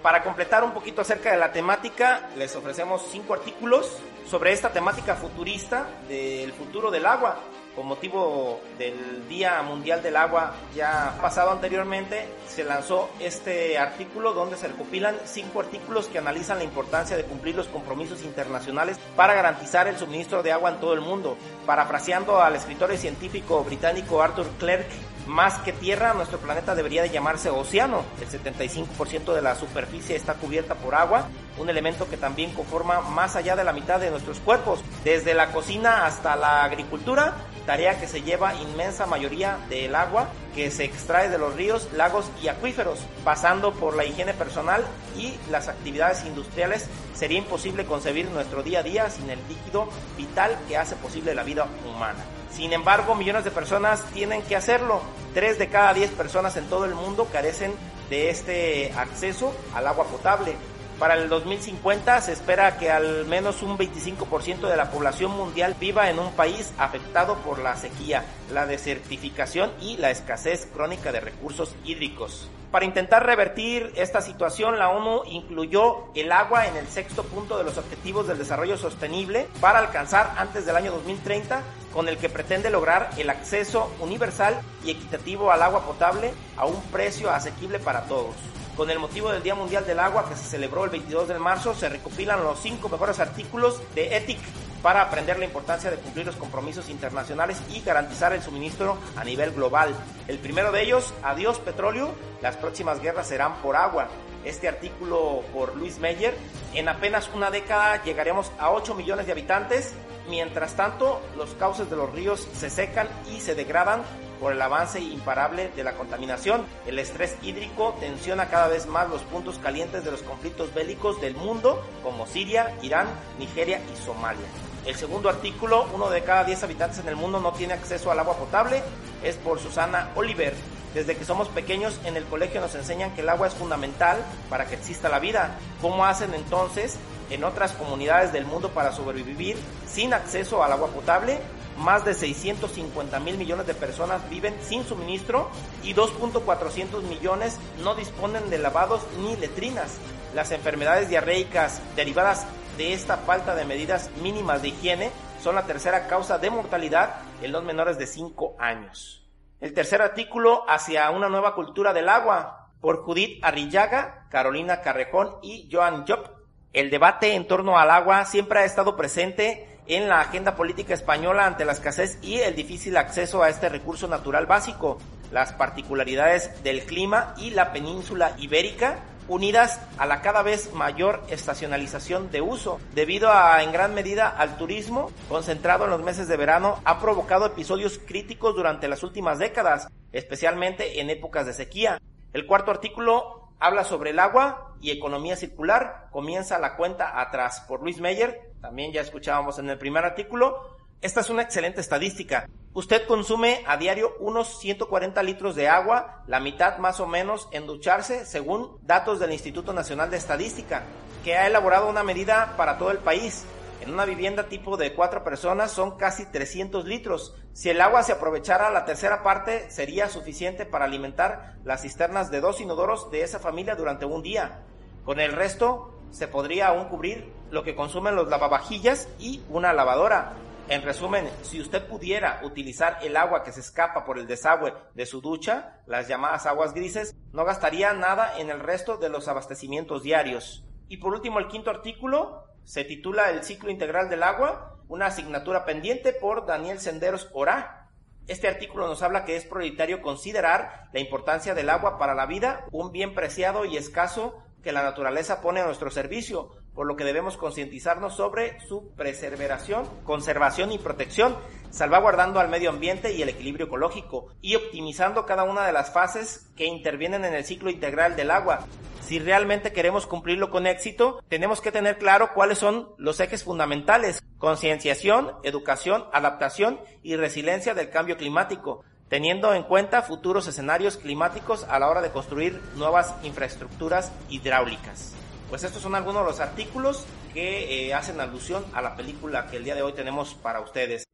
Para 0.02 0.22
completar 0.22 0.64
un 0.66 0.74
poquito 0.74 1.02
acerca 1.02 1.32
de 1.32 1.38
la 1.38 1.54
temática, 1.54 2.30
les 2.38 2.54
ofrecemos 2.56 3.08
cinco 3.10 3.34
artículos 3.34 3.98
sobre 4.30 4.52
esta 4.52 4.70
temática 4.70 5.16
futurista 5.16 5.88
del 6.10 6.52
futuro 6.52 6.92
del 6.92 7.06
agua. 7.06 7.40
Con 7.76 7.88
motivo 7.88 8.62
del 8.78 9.28
Día 9.28 9.62
Mundial 9.64 10.04
del 10.04 10.16
Agua 10.16 10.54
ya 10.76 11.18
pasado 11.20 11.50
anteriormente, 11.50 12.28
se 12.48 12.64
lanzó 12.64 13.10
este 13.20 13.80
artículo 13.80 14.34
donde 14.34 14.58
se 14.58 14.68
recopilan 14.68 15.16
cinco 15.26 15.62
artículos 15.62 16.06
que 16.06 16.20
analizan 16.20 16.60
la 16.60 16.66
importancia 16.66 17.18
de 17.18 17.24
cumplir 17.24 17.56
los 17.56 17.68
compromisos 17.68 18.22
internacionales 18.22 19.00
para 19.16 19.34
garantizar 19.34 19.88
el 19.88 19.98
suministro 19.98 20.44
de 20.44 20.52
agua 20.52 20.70
en 20.70 20.80
todo 20.80 20.94
el 20.94 21.02
mundo. 21.02 21.36
Parafraseando 21.66 22.40
al 22.42 22.56
escritor 22.56 22.94
y 22.94 22.98
científico 22.98 23.64
británico 23.64 24.22
Arthur 24.22 24.48
Clarke, 24.60 24.94
más 25.26 25.58
que 25.60 25.72
tierra, 25.72 26.14
nuestro 26.14 26.38
planeta 26.38 26.76
debería 26.76 27.02
de 27.02 27.10
llamarse 27.10 27.50
océano. 27.50 28.04
El 28.22 28.28
75% 28.28 29.34
de 29.34 29.42
la 29.42 29.56
superficie 29.56 30.16
está 30.16 30.34
cubierta 30.34 30.76
por 30.76 30.96
agua, 30.96 31.28
un 31.58 31.70
elemento 31.70 32.10
que 32.10 32.18
también 32.18 32.54
conforma 32.54 33.02
más 33.02 33.36
allá 33.36 33.56
de 33.56 33.64
la 33.64 33.74
mitad 33.74 34.00
de 34.00 34.12
nuestros 34.12 34.40
cuerpos. 34.40 34.82
Desde 35.04 35.34
la 35.34 35.52
cocina 35.52 36.06
hasta 36.06 36.36
la 36.36 36.66
agricultura, 36.66 37.36
tarea 37.66 38.00
que 38.00 38.08
se 38.08 38.22
lleva 38.22 38.54
inmensa 38.56 39.06
mayoría 39.06 39.58
del 39.70 39.96
agua 39.96 40.30
que 40.56 40.70
se 40.72 40.86
extrae 40.86 41.30
de 41.30 41.38
los 41.38 41.56
ríos, 41.56 41.90
lagos 41.94 42.26
y 42.42 42.48
acuíferos, 42.48 43.00
pasando 43.24 43.74
por 43.74 43.96
la 43.96 44.06
higiene 44.06 44.34
personal 44.34 44.84
y 45.18 45.34
las 45.50 45.68
actividades 45.68 46.26
industriales, 46.26 46.88
sería 47.14 47.40
imposible 47.40 47.86
concebir 47.86 48.30
nuestro 48.30 48.64
día 48.64 48.80
a 48.80 48.84
día 48.84 49.10
sin 49.10 49.30
el 49.30 49.40
líquido 49.48 49.90
vital 50.18 50.58
que 50.68 50.78
hace 50.78 50.96
posible 50.96 51.34
la 51.34 51.44
vida 51.44 51.68
humana. 51.88 52.24
Sin 52.52 52.72
embargo, 52.72 53.16
millones 53.16 53.44
de 53.44 53.52
personas 53.52 54.04
tienen 54.14 54.44
que 54.44 54.56
hacerlo. 54.56 55.02
Tres 55.34 55.58
de 55.58 55.70
cada 55.70 55.94
diez 55.94 56.12
personas 56.12 56.56
en 56.56 56.66
todo 56.66 56.86
el 56.86 56.94
mundo 56.94 57.28
carecen 57.32 57.74
de 58.10 58.30
este 58.30 58.94
acceso 58.96 59.56
al 59.74 59.88
agua 59.88 60.06
potable. 60.06 60.56
Para 61.00 61.16
el 61.16 61.28
2050 61.28 62.22
se 62.22 62.32
espera 62.32 62.78
que 62.78 62.92
al 62.92 63.26
menos 63.26 63.62
un 63.62 63.78
25% 63.78 64.68
de 64.68 64.78
la 64.78 64.92
población 64.92 65.32
mundial 65.32 65.76
viva 65.80 66.10
en 66.10 66.20
un 66.20 66.32
país 66.34 66.72
afectado 66.78 67.36
por 67.38 67.60
la 67.60 67.76
sequía, 67.76 68.24
la 68.52 68.66
desertificación 68.66 69.72
y 69.82 69.98
la 69.98 70.12
escasez 70.12 70.68
crónica 70.74 71.12
de 71.12 71.20
recursos 71.20 71.76
hídricos. 71.84 72.50
Para 72.72 72.86
intentar 72.86 73.26
revertir 73.26 73.92
esta 73.96 74.20
situación, 74.22 74.80
la 74.80 74.90
ONU 74.90 75.24
incluyó 75.26 76.06
el 76.16 76.32
agua 76.32 76.68
en 76.68 76.76
el 76.76 76.88
sexto 76.88 77.24
punto 77.24 77.58
de 77.58 77.64
los 77.64 77.78
Objetivos 77.78 78.28
del 78.28 78.40
Desarrollo 78.40 78.78
Sostenible 78.78 79.48
para 79.62 79.80
alcanzar 79.80 80.34
antes 80.38 80.66
del 80.66 80.76
año 80.76 80.92
2030, 80.92 81.62
con 81.94 82.10
el 82.10 82.18
que 82.18 82.30
pretende 82.30 82.72
lograr 82.72 83.12
el 83.18 83.30
acceso 83.30 83.92
universal 84.00 84.60
y 84.84 84.90
equitativo 84.90 85.52
al 85.52 85.62
agua 85.62 85.86
potable 85.86 86.34
a 86.58 86.66
un 86.66 86.82
precio 86.86 87.30
asequible 87.30 87.78
para 87.78 88.06
todos. 88.06 88.34
Con 88.76 88.90
el 88.90 88.98
motivo 88.98 89.32
del 89.32 89.44
Día 89.44 89.54
Mundial 89.54 89.86
del 89.86 90.00
Agua 90.00 90.28
que 90.28 90.36
se 90.36 90.46
celebró 90.46 90.84
el 90.86 90.90
22 90.90 91.28
de 91.28 91.38
marzo, 91.38 91.76
se 91.76 91.90
recopilan 91.90 92.44
los 92.44 92.60
cinco 92.60 92.90
mejores 92.90 93.20
artículos 93.20 93.80
de 93.94 94.18
ETIC 94.18 94.40
para 94.82 95.04
aprender 95.04 95.38
la 95.38 95.46
importancia 95.46 95.92
de 95.92 95.98
cumplir 95.98 96.26
los 96.26 96.36
compromisos 96.36 96.90
internacionales 96.90 97.62
y 97.70 97.82
garantizar 97.82 98.34
el 98.34 98.42
suministro 98.42 98.98
a 99.16 99.24
nivel 99.24 99.52
global. 99.52 99.94
El 100.28 100.40
primero 100.40 100.72
de 100.72 100.82
ellos, 100.82 101.14
adiós 101.22 101.60
petróleo, 101.60 102.16
las 102.42 102.58
próximas 102.58 103.00
guerras 103.00 103.28
serán 103.28 103.62
por 103.62 103.76
agua. 103.76 104.08
Este 104.44 104.68
artículo 104.68 105.44
por 105.54 105.76
Luis 105.76 106.00
Meyer, 106.00 106.36
en 106.74 106.90
apenas 106.90 107.30
una 107.34 107.52
década 107.52 108.04
llegaremos 108.04 108.52
a 108.58 108.72
8 108.72 108.96
millones 108.96 109.28
de 109.28 109.34
habitantes, 109.34 109.94
mientras 110.28 110.76
tanto 110.76 111.22
los 111.38 111.52
cauces 111.52 111.92
de 111.92 111.96
los 111.96 112.12
ríos 112.12 112.48
se 112.56 112.72
secan 112.72 113.08
y 113.32 113.40
se 113.40 113.54
degradan 113.54 114.02
por 114.44 114.52
el 114.52 114.62
avance 114.62 115.00
imparable 115.00 115.70
de 115.74 115.86
la 115.86 115.94
contaminación. 115.94 116.66
El 116.86 117.00
estrés 117.00 117.38
hídrico 117.42 117.96
tensiona 118.02 118.50
cada 118.50 118.68
vez 118.68 118.88
más 118.88 119.08
los 119.08 119.22
puntos 119.22 119.58
calientes 119.58 120.04
de 120.04 120.12
los 120.12 120.22
conflictos 120.22 120.74
bélicos 120.74 121.22
del 121.22 121.34
mundo, 121.34 121.82
como 122.04 122.28
Siria, 122.28 122.76
Irán, 122.82 123.08
Nigeria 123.40 123.80
y 123.94 124.06
Somalia. 124.06 124.46
El 124.86 124.96
segundo 124.96 125.30
artículo, 125.30 125.88
uno 125.94 126.10
de 126.10 126.24
cada 126.24 126.44
diez 126.44 126.62
habitantes 126.62 127.00
en 127.00 127.08
el 127.08 127.16
mundo 127.16 127.40
no 127.40 127.54
tiene 127.54 127.74
acceso 127.74 128.12
al 128.12 128.20
agua 128.20 128.36
potable, 128.36 128.84
es 129.24 129.38
por 129.38 129.62
Susana 129.62 130.10
Oliver. 130.16 130.54
Desde 130.94 131.16
que 131.16 131.24
somos 131.24 131.48
pequeños 131.48 131.98
en 132.04 132.18
el 132.18 132.26
colegio 132.26 132.60
nos 132.60 132.76
enseñan 132.76 133.16
que 133.16 133.22
el 133.22 133.30
agua 133.30 133.48
es 133.48 133.54
fundamental 133.54 134.18
para 134.50 134.66
que 134.66 134.76
exista 134.76 135.08
la 135.08 135.20
vida. 135.20 135.56
¿Cómo 135.80 136.06
hacen 136.06 136.34
entonces 136.34 136.98
en 137.30 137.46
otras 137.46 137.72
comunidades 137.72 138.34
del 138.34 138.46
mundo 138.46 138.72
para 138.72 138.92
sobrevivir 138.92 139.56
sin 139.88 140.14
acceso 140.14 140.62
al 140.66 140.74
agua 140.74 140.90
potable? 140.90 141.40
Más 141.78 142.06
de 142.06 142.14
650 142.14 143.20
mil 143.20 143.38
millones 143.38 143.68
de 143.68 143.74
personas 143.74 144.28
viven 144.30 144.56
sin 144.62 144.84
suministro 144.86 145.50
y 145.84 145.94
2.400 145.94 147.02
millones 147.04 147.60
no 147.84 147.96
disponen 147.96 148.50
de 148.50 148.58
lavados 148.60 149.02
ni 149.20 149.36
letrinas. 149.38 149.98
Las 150.34 150.52
enfermedades 150.52 151.10
diarreicas 151.10 151.82
derivadas 151.96 152.46
de 152.78 152.94
esta 152.94 153.18
falta 153.18 153.56
de 153.56 153.66
medidas 153.66 154.10
mínimas 154.22 154.62
de 154.62 154.70
higiene 154.70 155.12
son 155.42 155.56
la 155.56 155.66
tercera 155.66 156.08
causa 156.08 156.38
de 156.38 156.50
mortalidad 156.50 157.16
en 157.42 157.52
los 157.52 157.64
menores 157.64 157.98
de 157.98 158.08
5 158.08 158.56
años. 158.60 159.28
El 159.60 159.74
tercer 159.74 160.02
artículo 160.02 160.64
hacia 160.68 161.10
una 161.12 161.30
nueva 161.30 161.56
cultura 161.56 161.94
del 161.94 162.10
agua 162.10 162.72
por 162.82 163.04
Judith 163.04 163.44
Arrillaga, 163.44 164.28
Carolina 164.30 164.82
Carrejón 164.82 165.38
y 165.42 165.70
Joan 165.72 166.06
Job. 166.06 166.30
El 166.74 166.90
debate 166.90 167.36
en 167.36 167.48
torno 167.48 167.78
al 167.78 167.92
agua 167.92 168.26
siempre 168.26 168.60
ha 168.60 168.66
estado 168.66 168.98
presente 168.98 169.73
en 169.88 170.08
la 170.08 170.22
agenda 170.22 170.56
política 170.56 170.94
española 170.94 171.46
ante 171.46 171.66
la 171.66 171.74
escasez 171.74 172.18
y 172.22 172.40
el 172.40 172.56
difícil 172.56 172.98
acceso 172.98 173.44
a 173.44 173.50
este 173.50 173.70
recurso 173.70 174.08
natural 174.08 174.46
básico, 174.46 174.98
las 175.32 175.54
particularidades 175.54 176.64
del 176.64 176.84
clima 176.84 177.34
y 177.38 177.52
la 177.52 177.74
península 177.74 178.36
ibérica 178.38 179.00
unidas 179.28 179.80
a 179.98 180.06
la 180.06 180.22
cada 180.22 180.44
vez 180.44 180.74
mayor 180.74 181.24
estacionalización 181.30 182.32
de 182.32 182.42
uso, 182.42 182.80
debido 182.94 183.32
a 183.32 183.64
en 183.64 183.72
gran 183.72 183.94
medida 183.94 184.28
al 184.28 184.58
turismo 184.58 185.12
concentrado 185.30 185.86
en 185.86 185.92
los 185.92 186.04
meses 186.04 186.28
de 186.28 186.38
verano, 186.38 186.80
ha 186.86 187.00
provocado 187.00 187.46
episodios 187.46 188.00
críticos 188.06 188.56
durante 188.56 188.88
las 188.88 189.04
últimas 189.04 189.40
décadas, 189.40 189.88
especialmente 190.12 191.00
en 191.00 191.10
épocas 191.10 191.46
de 191.46 191.54
sequía. 191.54 192.02
El 192.34 192.46
cuarto 192.46 192.72
artículo 192.72 193.43
habla 193.60 193.84
sobre 193.84 194.12
el 194.12 194.20
agua 194.20 194.76
y 194.82 194.92
economía 194.92 195.36
circular, 195.36 196.08
comienza 196.12 196.60
la 196.60 196.76
cuenta 196.76 197.20
atrás 197.22 197.64
por 197.68 197.82
Luis 197.82 198.00
Meyer, 198.00 198.52
también 198.62 198.92
ya 198.92 199.02
escuchábamos 199.02 199.60
en 199.60 199.70
el 199.70 199.78
primer 199.78 200.06
artículo. 200.06 200.78
Esta 201.02 201.20
es 201.20 201.30
una 201.30 201.42
excelente 201.42 201.82
estadística. 201.82 202.48
Usted 202.74 203.06
consume 203.06 203.64
a 203.68 203.78
diario 203.78 204.16
unos 204.20 204.60
140 204.60 205.22
litros 205.22 205.56
de 205.56 205.68
agua, 205.68 206.24
la 206.28 206.40
mitad 206.40 206.78
más 206.78 207.00
o 207.00 207.08
menos 207.08 207.50
en 207.52 207.68
ducharse, 207.68 208.26
según 208.26 208.78
datos 208.82 209.20
del 209.20 209.34
Instituto 209.34 209.74
Nacional 209.74 210.10
de 210.10 210.18
Estadística, 210.18 210.84
que 211.24 211.36
ha 211.36 211.46
elaborado 211.46 211.90
una 211.90 212.04
medida 212.04 212.56
para 212.58 212.78
todo 212.78 212.92
el 212.92 213.00
país. 213.00 213.46
En 213.84 213.94
una 213.94 214.06
vivienda 214.06 214.48
tipo 214.48 214.78
de 214.78 214.94
cuatro 214.94 215.26
personas 215.26 215.70
son 215.70 215.98
casi 215.98 216.26
300 216.26 216.86
litros. 216.86 217.36
Si 217.52 217.70
el 217.70 217.82
agua 217.82 218.02
se 218.02 218.14
aprovechara, 218.14 218.70
la 218.70 218.86
tercera 218.86 219.24
parte 219.24 219.70
sería 219.70 220.08
suficiente 220.08 220.66
para 220.66 220.86
alimentar 220.86 221.58
las 221.66 221.82
cisternas 221.82 222.32
de 222.32 222.40
dos 222.40 222.62
inodoros 222.62 223.12
de 223.12 223.24
esa 223.24 223.40
familia 223.40 223.76
durante 223.76 224.06
un 224.06 224.24
día. 224.24 224.62
Con 225.04 225.20
el 225.20 225.34
resto 225.34 226.00
se 226.12 226.30
podría 226.30 226.68
aún 226.70 226.88
cubrir 226.88 227.30
lo 227.52 227.66
que 227.66 227.76
consumen 227.76 228.16
los 228.16 228.30
lavavajillas 228.30 229.10
y 229.20 229.44
una 229.50 229.74
lavadora. 229.74 230.32
En 230.70 230.82
resumen, 230.82 231.30
si 231.42 231.60
usted 231.60 231.86
pudiera 231.86 232.40
utilizar 232.46 233.00
el 233.02 233.18
agua 233.18 233.44
que 233.44 233.52
se 233.52 233.60
escapa 233.60 234.06
por 234.06 234.18
el 234.18 234.28
desagüe 234.28 234.74
de 234.94 235.06
su 235.06 235.20
ducha, 235.20 235.82
las 235.88 236.08
llamadas 236.08 236.46
aguas 236.46 236.74
grises, 236.74 237.14
no 237.34 237.44
gastaría 237.44 237.92
nada 237.92 238.40
en 238.40 238.50
el 238.50 238.62
resto 238.62 238.96
de 238.96 239.10
los 239.10 239.28
abastecimientos 239.28 240.04
diarios. 240.04 240.64
Y 240.88 240.98
por 240.98 241.12
último, 241.14 241.40
el 241.40 241.50
quinto 241.50 241.70
artículo 241.70 242.53
se 242.64 242.84
titula 242.84 243.30
El 243.30 243.44
ciclo 243.44 243.70
integral 243.70 244.10
del 244.10 244.24
agua, 244.24 244.80
una 244.88 245.08
asignatura 245.08 245.66
pendiente 245.66 246.14
por 246.14 246.46
Daniel 246.46 246.80
Senderos 246.80 247.30
Orá. 247.34 247.90
Este 248.28 248.48
artículo 248.48 248.88
nos 248.88 249.02
habla 249.02 249.26
que 249.26 249.36
es 249.36 249.46
prioritario 249.46 250.02
considerar 250.02 250.90
la 250.94 251.00
importancia 251.00 251.54
del 251.54 251.70
agua 251.70 251.98
para 251.98 252.16
la 252.16 252.26
vida, 252.26 252.66
un 252.72 252.92
bien 252.92 253.14
preciado 253.14 253.66
y 253.66 253.76
escaso 253.76 254.42
que 254.64 254.72
la 254.72 254.84
naturaleza 254.84 255.42
pone 255.42 255.60
a 255.60 255.66
nuestro 255.66 255.92
servicio, 255.92 256.52
por 256.74 256.88
lo 256.88 256.96
que 256.96 257.04
debemos 257.04 257.38
concientizarnos 257.38 258.16
sobre 258.16 258.60
su 258.68 258.92
preservación, 258.96 259.88
conservación 260.04 260.72
y 260.72 260.78
protección, 260.78 261.38
salvaguardando 261.70 262.40
al 262.40 262.50
medio 262.50 262.70
ambiente 262.70 263.14
y 263.14 263.22
el 263.22 263.30
equilibrio 263.30 263.68
ecológico 263.68 264.28
y 264.42 264.56
optimizando 264.56 265.26
cada 265.26 265.44
una 265.44 265.66
de 265.66 265.74
las 265.74 265.94
fases 265.94 266.52
que 266.56 266.66
intervienen 266.66 267.26
en 267.26 267.34
el 267.34 267.46
ciclo 267.46 267.70
integral 267.70 268.16
del 268.16 268.32
agua. 268.32 268.66
Si 269.02 269.20
realmente 269.20 269.74
queremos 269.74 270.08
cumplirlo 270.08 270.50
con 270.50 270.66
éxito, 270.66 271.22
tenemos 271.28 271.62
que 271.62 271.72
tener 271.72 271.98
claro 271.98 272.32
cuáles 272.34 272.58
son 272.58 272.90
los 272.98 273.20
ejes 273.20 273.44
fundamentales, 273.44 274.24
concienciación, 274.38 275.34
educación, 275.44 276.06
adaptación 276.14 276.80
y 277.04 277.16
resiliencia 277.16 277.74
del 277.74 277.90
cambio 277.90 278.18
climático 278.18 278.84
teniendo 279.14 279.54
en 279.54 279.62
cuenta 279.62 280.02
futuros 280.02 280.48
escenarios 280.48 280.98
climáticos 280.98 281.66
a 281.66 281.78
la 281.78 281.88
hora 281.88 282.02
de 282.02 282.10
construir 282.10 282.60
nuevas 282.78 283.14
infraestructuras 283.22 284.12
hidráulicas. 284.28 285.14
Pues 285.50 285.64
estos 285.64 285.82
son 285.82 285.96
algunos 285.96 286.24
de 286.24 286.32
los 286.32 286.40
artículos 286.40 287.06
que 287.34 287.88
eh, 287.88 287.94
hacen 287.94 288.20
alusión 288.20 288.66
a 288.74 288.82
la 288.82 288.96
película 288.96 289.48
que 289.48 289.58
el 289.58 289.64
día 289.64 289.76
de 289.76 289.82
hoy 289.82 289.94
tenemos 289.94 290.34
para 290.34 290.62
ustedes. 290.62 291.06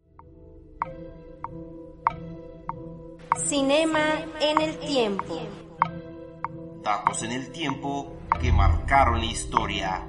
Cinema 3.47 4.25
en 4.39 4.61
el 4.61 4.77
tiempo. 4.79 5.41
Datos 6.83 7.23
en 7.23 7.31
el 7.31 7.51
tiempo 7.51 8.13
que 8.39 8.51
marcaron 8.51 9.19
la 9.19 9.25
historia. 9.25 10.05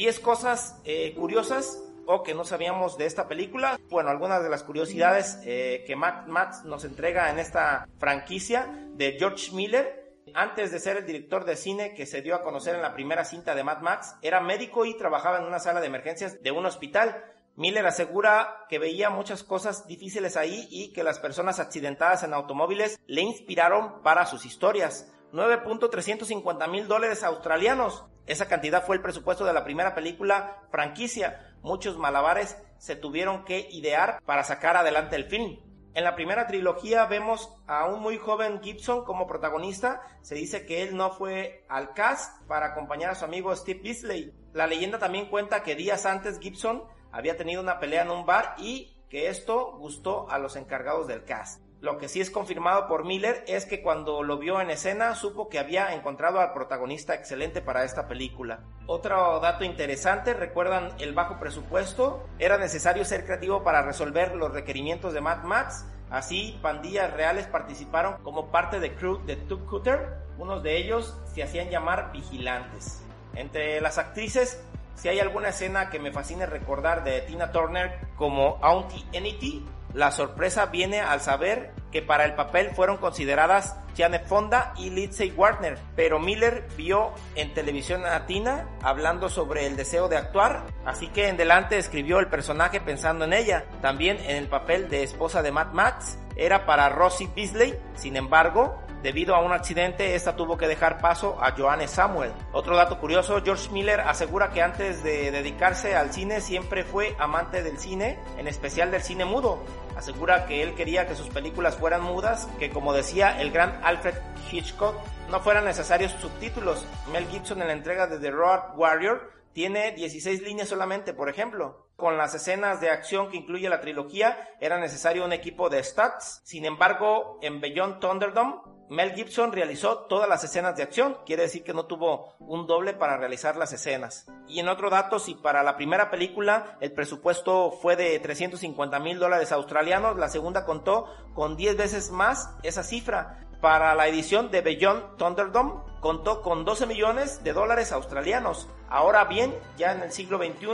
10 0.00 0.18
cosas 0.20 0.80
eh, 0.86 1.12
curiosas 1.14 1.78
o 2.12 2.24
que 2.24 2.34
no 2.34 2.44
sabíamos 2.44 2.98
de 2.98 3.06
esta 3.06 3.28
película. 3.28 3.78
Bueno, 3.88 4.10
algunas 4.10 4.42
de 4.42 4.50
las 4.50 4.64
curiosidades 4.64 5.38
eh, 5.44 5.84
que 5.86 5.94
Matt 5.94 6.26
Max 6.26 6.64
nos 6.64 6.84
entrega 6.84 7.30
en 7.30 7.38
esta 7.38 7.86
franquicia 7.98 8.68
de 8.94 9.12
George 9.16 9.52
Miller. 9.52 10.00
Antes 10.34 10.72
de 10.72 10.80
ser 10.80 10.96
el 10.96 11.06
director 11.06 11.44
de 11.44 11.56
cine 11.56 11.94
que 11.94 12.06
se 12.06 12.20
dio 12.20 12.34
a 12.34 12.42
conocer 12.42 12.74
en 12.74 12.82
la 12.82 12.94
primera 12.94 13.24
cinta 13.24 13.54
de 13.54 13.62
Mad 13.62 13.80
Max, 13.80 14.16
era 14.22 14.40
médico 14.40 14.84
y 14.84 14.96
trabajaba 14.96 15.38
en 15.38 15.44
una 15.44 15.60
sala 15.60 15.80
de 15.80 15.86
emergencias 15.86 16.42
de 16.42 16.50
un 16.50 16.66
hospital. 16.66 17.24
Miller 17.54 17.86
asegura 17.86 18.66
que 18.68 18.80
veía 18.80 19.10
muchas 19.10 19.44
cosas 19.44 19.86
difíciles 19.86 20.36
ahí 20.36 20.66
y 20.68 20.92
que 20.92 21.04
las 21.04 21.20
personas 21.20 21.60
accidentadas 21.60 22.24
en 22.24 22.34
automóviles 22.34 22.98
le 23.06 23.22
inspiraron 23.22 24.02
para 24.02 24.26
sus 24.26 24.46
historias. 24.46 25.12
9.350 25.32 26.68
mil 26.68 26.88
dólares 26.88 27.22
australianos. 27.22 28.04
Esa 28.26 28.46
cantidad 28.46 28.84
fue 28.84 28.96
el 28.96 29.02
presupuesto 29.02 29.44
de 29.44 29.52
la 29.52 29.64
primera 29.64 29.94
película 29.94 30.62
franquicia. 30.70 31.49
Muchos 31.62 31.98
malabares 31.98 32.56
se 32.78 32.96
tuvieron 32.96 33.44
que 33.44 33.68
idear 33.70 34.22
para 34.24 34.44
sacar 34.44 34.76
adelante 34.76 35.16
el 35.16 35.26
film. 35.26 35.58
En 35.92 36.04
la 36.04 36.14
primera 36.14 36.46
trilogía 36.46 37.04
vemos 37.06 37.52
a 37.66 37.86
un 37.86 38.00
muy 38.00 38.16
joven 38.16 38.60
Gibson 38.62 39.04
como 39.04 39.26
protagonista. 39.26 40.00
Se 40.22 40.36
dice 40.36 40.64
que 40.64 40.82
él 40.82 40.96
no 40.96 41.10
fue 41.10 41.66
al 41.68 41.94
cast 41.94 42.46
para 42.46 42.66
acompañar 42.66 43.10
a 43.10 43.14
su 43.16 43.24
amigo 43.24 43.54
Steve 43.56 43.80
Beasley. 43.82 44.32
La 44.52 44.66
leyenda 44.66 44.98
también 44.98 45.26
cuenta 45.26 45.62
que 45.62 45.74
días 45.74 46.06
antes 46.06 46.38
Gibson 46.38 46.84
había 47.10 47.36
tenido 47.36 47.60
una 47.60 47.80
pelea 47.80 48.02
en 48.02 48.10
un 48.10 48.24
bar 48.24 48.54
y 48.58 49.02
que 49.08 49.28
esto 49.28 49.76
gustó 49.78 50.30
a 50.30 50.38
los 50.38 50.54
encargados 50.54 51.08
del 51.08 51.24
cast. 51.24 51.60
Lo 51.80 51.96
que 51.96 52.08
sí 52.08 52.20
es 52.20 52.30
confirmado 52.30 52.86
por 52.88 53.06
Miller 53.06 53.42
es 53.46 53.64
que 53.64 53.80
cuando 53.80 54.22
lo 54.22 54.36
vio 54.36 54.60
en 54.60 54.68
escena 54.68 55.14
supo 55.14 55.48
que 55.48 55.58
había 55.58 55.94
encontrado 55.94 56.38
al 56.38 56.52
protagonista 56.52 57.14
excelente 57.14 57.62
para 57.62 57.84
esta 57.84 58.06
película. 58.06 58.60
Otro 58.86 59.40
dato 59.40 59.64
interesante, 59.64 60.34
recuerdan 60.34 60.92
el 60.98 61.14
bajo 61.14 61.38
presupuesto, 61.38 62.26
era 62.38 62.58
necesario 62.58 63.06
ser 63.06 63.24
creativo 63.24 63.62
para 63.62 63.80
resolver 63.80 64.34
los 64.34 64.52
requerimientos 64.52 65.14
de 65.14 65.22
Mad 65.22 65.44
Max, 65.44 65.86
así 66.10 66.58
pandillas 66.60 67.14
reales 67.14 67.46
participaron 67.46 68.22
como 68.22 68.50
parte 68.50 68.78
de 68.78 68.94
crew 68.94 69.24
de 69.24 69.36
Tube 69.36 69.64
Cutter, 69.64 70.18
unos 70.36 70.62
de 70.62 70.76
ellos 70.76 71.18
se 71.32 71.42
hacían 71.42 71.70
llamar 71.70 72.12
vigilantes. 72.12 73.02
Entre 73.34 73.80
las 73.80 73.96
actrices 73.96 74.62
si 75.00 75.08
hay 75.08 75.18
alguna 75.18 75.48
escena 75.48 75.88
que 75.88 75.98
me 75.98 76.12
fascine 76.12 76.44
recordar 76.44 77.04
de 77.04 77.22
Tina 77.22 77.52
Turner 77.52 77.98
como 78.16 78.58
Auntie 78.60 79.02
Enity, 79.12 79.64
la 79.94 80.10
sorpresa 80.10 80.66
viene 80.66 81.00
al 81.00 81.20
saber 81.20 81.72
que 81.90 82.02
para 82.02 82.24
el 82.24 82.34
papel 82.34 82.70
fueron 82.70 82.98
consideradas 82.98 83.76
Janet 83.96 84.26
Fonda 84.26 84.72
y 84.76 84.90
Lindsay 84.90 85.30
Wagner, 85.30 85.78
pero 85.96 86.20
Miller 86.20 86.68
vio 86.76 87.12
en 87.34 87.52
televisión 87.54 88.06
a 88.06 88.26
Tina 88.26 88.68
hablando 88.82 89.28
sobre 89.28 89.66
el 89.66 89.76
deseo 89.76 90.08
de 90.08 90.16
actuar, 90.16 90.64
así 90.84 91.08
que 91.08 91.28
en 91.28 91.36
delante 91.36 91.78
escribió 91.78 92.20
el 92.20 92.28
personaje 92.28 92.80
pensando 92.80 93.24
en 93.24 93.32
ella. 93.32 93.64
También 93.82 94.18
en 94.18 94.36
el 94.36 94.48
papel 94.48 94.88
de 94.88 95.02
esposa 95.02 95.42
de 95.42 95.52
Matt 95.52 95.72
Max 95.72 96.18
era 96.36 96.66
para 96.66 96.88
Rosie 96.88 97.28
Beasley, 97.34 97.78
sin 97.94 98.16
embargo, 98.16 98.80
Debido 99.02 99.34
a 99.34 99.40
un 99.40 99.52
accidente, 99.52 100.14
esta 100.14 100.36
tuvo 100.36 100.58
que 100.58 100.68
dejar 100.68 101.00
paso 101.00 101.38
a 101.40 101.52
Joanne 101.52 101.88
Samuel. 101.88 102.32
Otro 102.52 102.76
dato 102.76 102.98
curioso, 102.98 103.40
George 103.42 103.70
Miller 103.70 104.00
asegura 104.00 104.50
que 104.50 104.60
antes 104.60 105.02
de 105.02 105.30
dedicarse 105.30 105.96
al 105.96 106.12
cine 106.12 106.42
siempre 106.42 106.84
fue 106.84 107.16
amante 107.18 107.62
del 107.62 107.78
cine, 107.78 108.18
en 108.36 108.46
especial 108.46 108.90
del 108.90 109.00
cine 109.00 109.24
mudo. 109.24 109.64
Asegura 109.96 110.44
que 110.44 110.62
él 110.62 110.74
quería 110.74 111.08
que 111.08 111.14
sus 111.14 111.28
películas 111.28 111.76
fueran 111.76 112.02
mudas, 112.02 112.46
que 112.58 112.68
como 112.68 112.92
decía 112.92 113.40
el 113.40 113.52
gran 113.52 113.80
Alfred 113.82 114.14
Hitchcock, 114.52 114.94
no 115.30 115.40
fueran 115.40 115.64
necesarios 115.64 116.12
subtítulos. 116.20 116.84
Mel 117.10 117.26
Gibson 117.28 117.62
en 117.62 117.68
la 117.68 117.72
entrega 117.72 118.06
de 118.06 118.18
The 118.18 118.30
Road 118.30 118.76
Warrior 118.76 119.32
tiene 119.54 119.92
16 119.92 120.42
líneas 120.42 120.68
solamente, 120.68 121.14
por 121.14 121.30
ejemplo. 121.30 121.88
Con 121.96 122.16
las 122.16 122.34
escenas 122.34 122.80
de 122.80 122.90
acción 122.90 123.30
que 123.30 123.36
incluye 123.38 123.68
la 123.68 123.80
trilogía, 123.80 124.48
era 124.60 124.78
necesario 124.78 125.24
un 125.24 125.32
equipo 125.32 125.70
de 125.70 125.82
stats. 125.82 126.40
Sin 126.44 126.64
embargo, 126.64 127.38
en 127.42 127.60
Beyond 127.60 128.00
Thunderdome, 128.00 128.56
Mel 128.90 129.14
Gibson 129.14 129.52
realizó 129.52 129.98
todas 130.08 130.28
las 130.28 130.42
escenas 130.42 130.76
de 130.76 130.82
acción, 130.82 131.16
quiere 131.24 131.44
decir 131.44 131.62
que 131.62 131.72
no 131.72 131.86
tuvo 131.86 132.34
un 132.40 132.66
doble 132.66 132.92
para 132.92 133.16
realizar 133.16 133.56
las 133.56 133.72
escenas. 133.72 134.26
Y 134.48 134.58
en 134.58 134.66
otro 134.66 134.90
dato, 134.90 135.20
si 135.20 135.36
para 135.36 135.62
la 135.62 135.76
primera 135.76 136.10
película 136.10 136.76
el 136.80 136.90
presupuesto 136.90 137.70
fue 137.70 137.94
de 137.94 138.18
350 138.18 138.98
mil 138.98 139.20
dólares 139.20 139.52
australianos, 139.52 140.16
la 140.16 140.28
segunda 140.28 140.64
contó 140.64 141.06
con 141.34 141.56
10 141.56 141.76
veces 141.76 142.10
más 142.10 142.50
esa 142.64 142.82
cifra. 142.82 143.46
Para 143.60 143.94
la 143.94 144.08
edición 144.08 144.50
de 144.50 144.62
Beyond 144.62 145.18
Thunderdome 145.18 145.82
contó 146.00 146.40
con 146.40 146.64
12 146.64 146.86
millones 146.86 147.44
de 147.44 147.52
dólares 147.52 147.92
australianos. 147.92 148.68
Ahora 148.88 149.24
bien, 149.24 149.54
ya 149.76 149.92
en 149.92 150.02
el 150.02 150.12
siglo 150.12 150.38
XXI, 150.38 150.66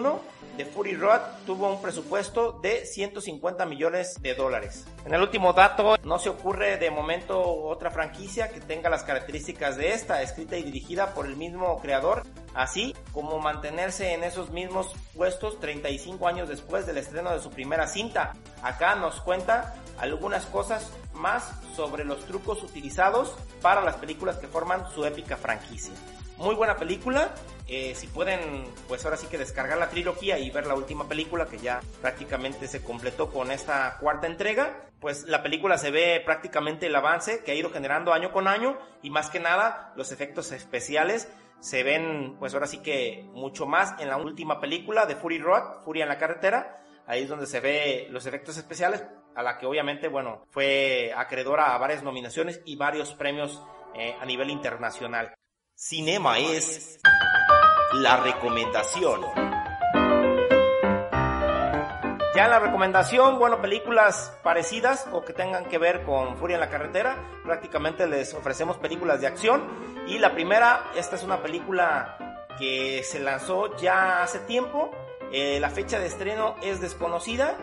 The 0.57 0.67
Fury 0.67 0.95
Road 0.95 1.21
tuvo 1.47 1.69
un 1.69 1.83
presupuesto 1.83 2.53
de 2.63 2.87
150 2.87 3.67
millones 3.67 4.23
de 4.23 4.35
dólares. 4.35 4.87
En 5.05 5.13
el 5.13 5.21
último 5.21 5.53
dato, 5.53 5.97
no 6.05 6.21
se 6.21 6.29
ocurre 6.29 6.77
de 6.77 6.93
momento 6.93 7.43
otra 7.43 7.91
franquicia 7.91 8.51
que 8.51 8.61
tenga 8.61 8.89
las 8.89 9.03
características 9.03 9.77
de 9.77 9.93
esta, 9.93 10.23
escrita 10.23 10.57
y 10.57 10.63
dirigida 10.63 11.13
por 11.13 11.27
el 11.27 11.35
mismo 11.35 11.81
creador, 11.81 12.23
así 12.55 12.95
como 13.13 13.41
mantenerse 13.41 14.15
en 14.15 14.23
esos 14.23 14.51
mismos 14.51 14.95
puestos 15.17 15.59
35 15.59 16.29
años 16.29 16.49
después 16.49 16.87
del 16.87 16.99
estreno 16.99 17.33
de 17.33 17.41
su 17.41 17.51
primera 17.51 17.89
cinta. 17.89 18.35
Acá 18.63 18.95
nos 18.95 19.21
cuenta 19.21 19.75
algunas 19.99 20.47
cosas 20.47 20.93
más 21.17 21.53
sobre 21.75 22.05
los 22.05 22.25
trucos 22.27 22.63
utilizados 22.63 23.37
para 23.63 23.83
las 23.83 23.97
películas 23.97 24.37
que 24.37 24.47
forman 24.47 24.91
su 24.95 25.05
épica 25.05 25.37
franquicia. 25.37 25.95
Muy 26.39 26.55
buena 26.55 26.77
película. 26.77 27.35
Eh, 27.69 27.95
si 27.97 28.07
pueden, 28.07 28.65
pues 28.87 29.05
ahora 29.05 29.17
sí 29.17 29.27
que 29.27 29.39
descargar 29.39 29.79
la 29.79 29.89
trilogía 29.89 30.39
y 30.39 30.51
ver 30.51 30.67
la 30.67 30.75
última 30.75 31.09
película 31.09 31.47
que 31.47 31.59
ya 31.59 31.81
prácticamente 32.01 32.69
se 32.69 32.85
completó 32.85 33.33
con 33.33 33.51
esta 33.51 33.97
cuarta 33.99 34.29
entrega, 34.29 34.87
pues 35.01 35.25
la 35.25 35.43
película 35.43 35.77
se 35.79 35.91
ve 35.91 36.23
prácticamente 36.25 36.87
el 36.87 36.95
avance 36.95 37.43
que 37.43 37.53
ha 37.53 37.55
ido 37.55 37.71
generando 37.71 38.13
año 38.13 38.33
con 38.33 38.47
año 38.47 38.79
y 39.03 39.11
más 39.11 39.31
que 39.31 39.41
nada 39.41 39.93
los 39.97 40.13
efectos 40.13 40.53
especiales 40.53 41.29
se 41.61 41.83
ven 41.83 42.37
pues 42.39 42.55
ahora 42.55 42.67
sí 42.67 42.79
que 42.79 43.29
mucho 43.33 43.67
más 43.67 44.01
en 44.01 44.09
la 44.09 44.19
última 44.19 44.61
película 44.61 45.07
de 45.07 45.17
Fury 45.17 45.39
Road, 45.39 45.83
Furia 45.85 46.05
en 46.05 46.09
la 46.09 46.19
carretera, 46.19 46.83
ahí 47.07 47.23
es 47.23 47.29
donde 47.29 47.47
se 47.47 47.61
ve 47.61 48.07
los 48.11 48.27
efectos 48.27 48.57
especiales, 48.57 49.05
a 49.37 49.43
la 49.43 49.59
que 49.59 49.67
obviamente, 49.67 50.09
bueno, 50.09 50.47
fue 50.51 51.13
acreedora 51.15 51.75
a 51.75 51.79
varias 51.79 52.03
nominaciones 52.03 52.63
y 52.65 52.77
varios 52.77 53.15
premios 53.15 53.63
eh, 53.95 54.17
a 54.19 54.25
nivel 54.25 54.51
internacional. 54.51 55.35
Cinema 55.75 56.39
es 56.39 56.99
la 57.93 58.17
recomendación. 58.17 59.21
Ya 62.35 62.45
en 62.45 62.51
la 62.51 62.59
recomendación, 62.59 63.39
bueno, 63.39 63.61
películas 63.61 64.39
parecidas 64.43 65.07
o 65.13 65.23
que 65.23 65.33
tengan 65.35 65.67
que 65.67 65.79
ver 65.79 66.03
con 66.05 66.37
Furia 66.37 66.55
en 66.55 66.61
la 66.61 66.71
carretera, 66.71 67.17
prácticamente 67.45 68.07
les 68.07 68.33
ofrecemos 68.35 68.79
películas 68.79 69.21
de 69.21 69.27
acción. 69.27 69.65
Y 70.07 70.19
la 70.19 70.33
primera, 70.33 70.85
esta 70.97 71.17
es 71.17 71.23
una 71.23 71.43
película 71.43 72.47
que 72.59 73.03
se 73.05 73.21
lanzó 73.21 73.77
ya 73.77 74.23
hace 74.23 74.39
tiempo. 74.41 74.91
Eh, 75.33 75.59
la 75.61 75.71
fecha 75.71 75.99
de 75.99 76.07
estreno 76.07 76.57
es 76.63 76.81
desconocida, 76.81 77.57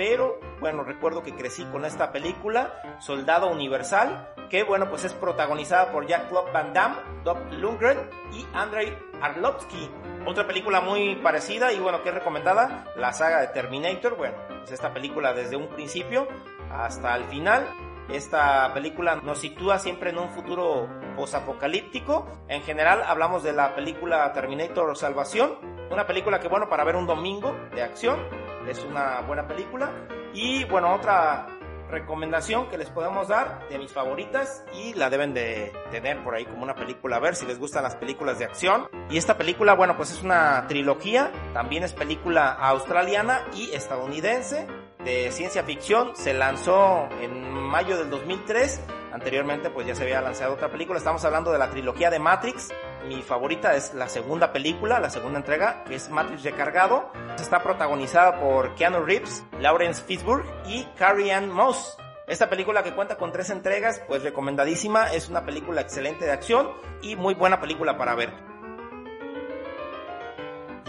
pero 0.00 0.40
bueno, 0.60 0.82
recuerdo 0.82 1.22
que 1.22 1.34
crecí 1.34 1.62
con 1.66 1.84
esta 1.84 2.10
película, 2.10 2.72
Soldado 3.00 3.48
Universal, 3.48 4.32
que 4.48 4.62
bueno, 4.62 4.88
pues 4.88 5.04
es 5.04 5.12
protagonizada 5.12 5.92
por 5.92 6.06
Jack-Claude 6.06 6.52
Van 6.52 6.72
Damme, 6.72 6.96
Doug 7.22 7.36
Lundgren 7.50 8.08
y 8.32 8.46
Andrei 8.54 8.96
Arlovsky. 9.20 9.90
Otra 10.26 10.46
película 10.46 10.80
muy 10.80 11.16
parecida 11.16 11.70
y 11.74 11.80
bueno, 11.80 12.02
que 12.02 12.08
es 12.08 12.14
recomendada, 12.14 12.86
la 12.96 13.12
saga 13.12 13.42
de 13.42 13.48
Terminator. 13.48 14.16
Bueno, 14.16 14.38
pues 14.60 14.72
esta 14.72 14.94
película 14.94 15.34
desde 15.34 15.56
un 15.56 15.68
principio 15.68 16.26
hasta 16.72 17.14
el 17.16 17.24
final. 17.24 17.68
Esta 18.08 18.72
película 18.72 19.16
nos 19.16 19.40
sitúa 19.40 19.78
siempre 19.78 20.08
en 20.08 20.18
un 20.18 20.30
futuro 20.30 20.88
posapocalíptico. 21.14 22.26
En 22.48 22.62
general 22.62 23.02
hablamos 23.06 23.42
de 23.42 23.52
la 23.52 23.74
película 23.74 24.32
Terminator 24.32 24.96
Salvación, 24.96 25.58
una 25.90 26.06
película 26.06 26.40
que 26.40 26.48
bueno 26.48 26.68
para 26.68 26.84
ver 26.84 26.96
un 26.96 27.06
domingo 27.06 27.54
de 27.74 27.82
acción, 27.82 28.20
es 28.68 28.84
una 28.84 29.20
buena 29.22 29.46
película. 29.46 29.90
Y 30.32 30.64
bueno, 30.64 30.94
otra 30.94 31.48
recomendación 31.90 32.68
que 32.68 32.78
les 32.78 32.88
podemos 32.88 33.28
dar 33.28 33.68
de 33.68 33.78
mis 33.78 33.92
favoritas 33.92 34.64
y 34.72 34.94
la 34.94 35.10
deben 35.10 35.34
de 35.34 35.72
tener 35.90 36.22
por 36.22 36.34
ahí 36.34 36.44
como 36.44 36.62
una 36.62 36.74
película 36.74 37.16
a 37.16 37.18
ver 37.18 37.34
si 37.34 37.46
les 37.46 37.58
gustan 37.58 37.82
las 37.82 37.96
películas 37.96 38.38
de 38.38 38.44
acción. 38.44 38.88
Y 39.10 39.18
esta 39.18 39.36
película, 39.36 39.74
bueno, 39.74 39.96
pues 39.96 40.12
es 40.12 40.22
una 40.22 40.66
trilogía, 40.68 41.32
también 41.52 41.82
es 41.82 41.92
película 41.92 42.52
australiana 42.52 43.44
y 43.54 43.72
estadounidense 43.72 44.66
de 45.04 45.32
ciencia 45.32 45.64
ficción, 45.64 46.14
se 46.14 46.34
lanzó 46.34 47.08
en 47.20 47.52
mayo 47.52 47.96
del 47.96 48.10
2003, 48.10 48.80
anteriormente 49.12 49.70
pues 49.70 49.86
ya 49.86 49.94
se 49.94 50.02
había 50.02 50.20
lanzado 50.20 50.54
otra 50.54 50.68
película, 50.68 50.98
estamos 50.98 51.24
hablando 51.24 51.50
de 51.52 51.58
la 51.58 51.70
trilogía 51.70 52.10
de 52.10 52.18
Matrix, 52.18 52.68
mi 53.06 53.22
favorita 53.22 53.74
es 53.74 53.94
la 53.94 54.08
segunda 54.08 54.52
película, 54.52 55.00
la 55.00 55.10
segunda 55.10 55.38
entrega, 55.38 55.84
que 55.84 55.94
es 55.94 56.10
Matrix 56.10 56.42
Recargado. 56.42 57.10
Está 57.38 57.62
protagonizada 57.62 58.40
por 58.40 58.74
Keanu 58.74 59.04
Reeves, 59.04 59.44
Lawrence 59.60 60.02
Fishburne 60.02 60.48
y 60.66 60.84
Carrie 60.96 61.32
Ann 61.32 61.50
Moss. 61.50 61.96
Esta 62.26 62.48
película 62.48 62.82
que 62.82 62.94
cuenta 62.94 63.16
con 63.16 63.32
tres 63.32 63.50
entregas, 63.50 64.00
pues 64.06 64.22
recomendadísima, 64.22 65.12
es 65.12 65.28
una 65.28 65.44
película 65.44 65.80
excelente 65.80 66.24
de 66.24 66.30
acción 66.30 66.70
y 67.02 67.16
muy 67.16 67.34
buena 67.34 67.60
película 67.60 67.98
para 67.98 68.14
ver. 68.14 68.49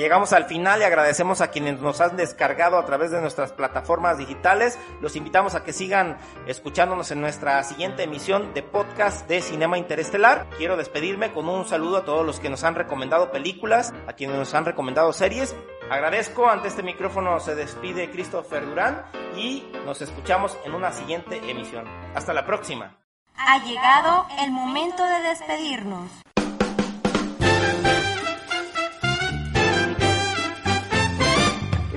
Llegamos 0.01 0.33
al 0.33 0.45
final 0.45 0.81
y 0.81 0.83
agradecemos 0.83 1.41
a 1.41 1.51
quienes 1.51 1.79
nos 1.79 2.01
han 2.01 2.17
descargado 2.17 2.79
a 2.79 2.85
través 2.85 3.11
de 3.11 3.21
nuestras 3.21 3.53
plataformas 3.53 4.17
digitales. 4.17 4.79
Los 4.99 5.15
invitamos 5.15 5.53
a 5.53 5.63
que 5.63 5.73
sigan 5.73 6.17
escuchándonos 6.47 7.11
en 7.11 7.21
nuestra 7.21 7.63
siguiente 7.63 8.01
emisión 8.01 8.51
de 8.55 8.63
podcast 8.63 9.27
de 9.27 9.43
Cinema 9.43 9.77
Interestelar. 9.77 10.47
Quiero 10.57 10.75
despedirme 10.75 11.31
con 11.33 11.47
un 11.47 11.67
saludo 11.67 11.97
a 11.97 12.03
todos 12.03 12.25
los 12.25 12.39
que 12.39 12.49
nos 12.49 12.63
han 12.63 12.73
recomendado 12.73 13.31
películas, 13.31 13.93
a 14.07 14.13
quienes 14.13 14.37
nos 14.37 14.55
han 14.55 14.65
recomendado 14.65 15.13
series. 15.13 15.55
Agradezco, 15.91 16.49
ante 16.49 16.69
este 16.69 16.81
micrófono 16.81 17.39
se 17.39 17.53
despide 17.53 18.09
Christopher 18.09 18.65
Durán 18.65 19.05
y 19.37 19.71
nos 19.85 20.01
escuchamos 20.01 20.57
en 20.65 20.73
una 20.73 20.91
siguiente 20.91 21.39
emisión. 21.47 21.85
Hasta 22.15 22.33
la 22.33 22.43
próxima. 22.47 22.97
Ha 23.35 23.63
llegado 23.63 24.25
el 24.39 24.49
momento 24.49 25.05
de 25.05 25.29
despedirnos. 25.29 26.09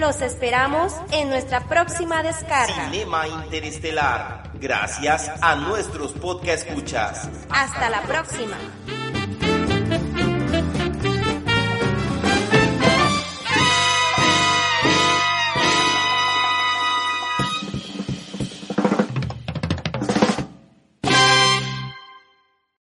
Los 0.04 0.20
esperamos 0.20 0.92
en 1.12 1.30
nuestra 1.30 1.66
próxima 1.66 2.22
descarga. 2.22 2.90
Cinema 2.90 3.26
Interestelar. 3.26 4.50
Gracias 4.60 5.32
a 5.40 5.56
nuestros 5.56 6.12
podcast 6.12 6.66
escuchas. 6.68 7.26
Hasta 7.48 7.88
la 7.88 8.02
próxima. 8.02 8.54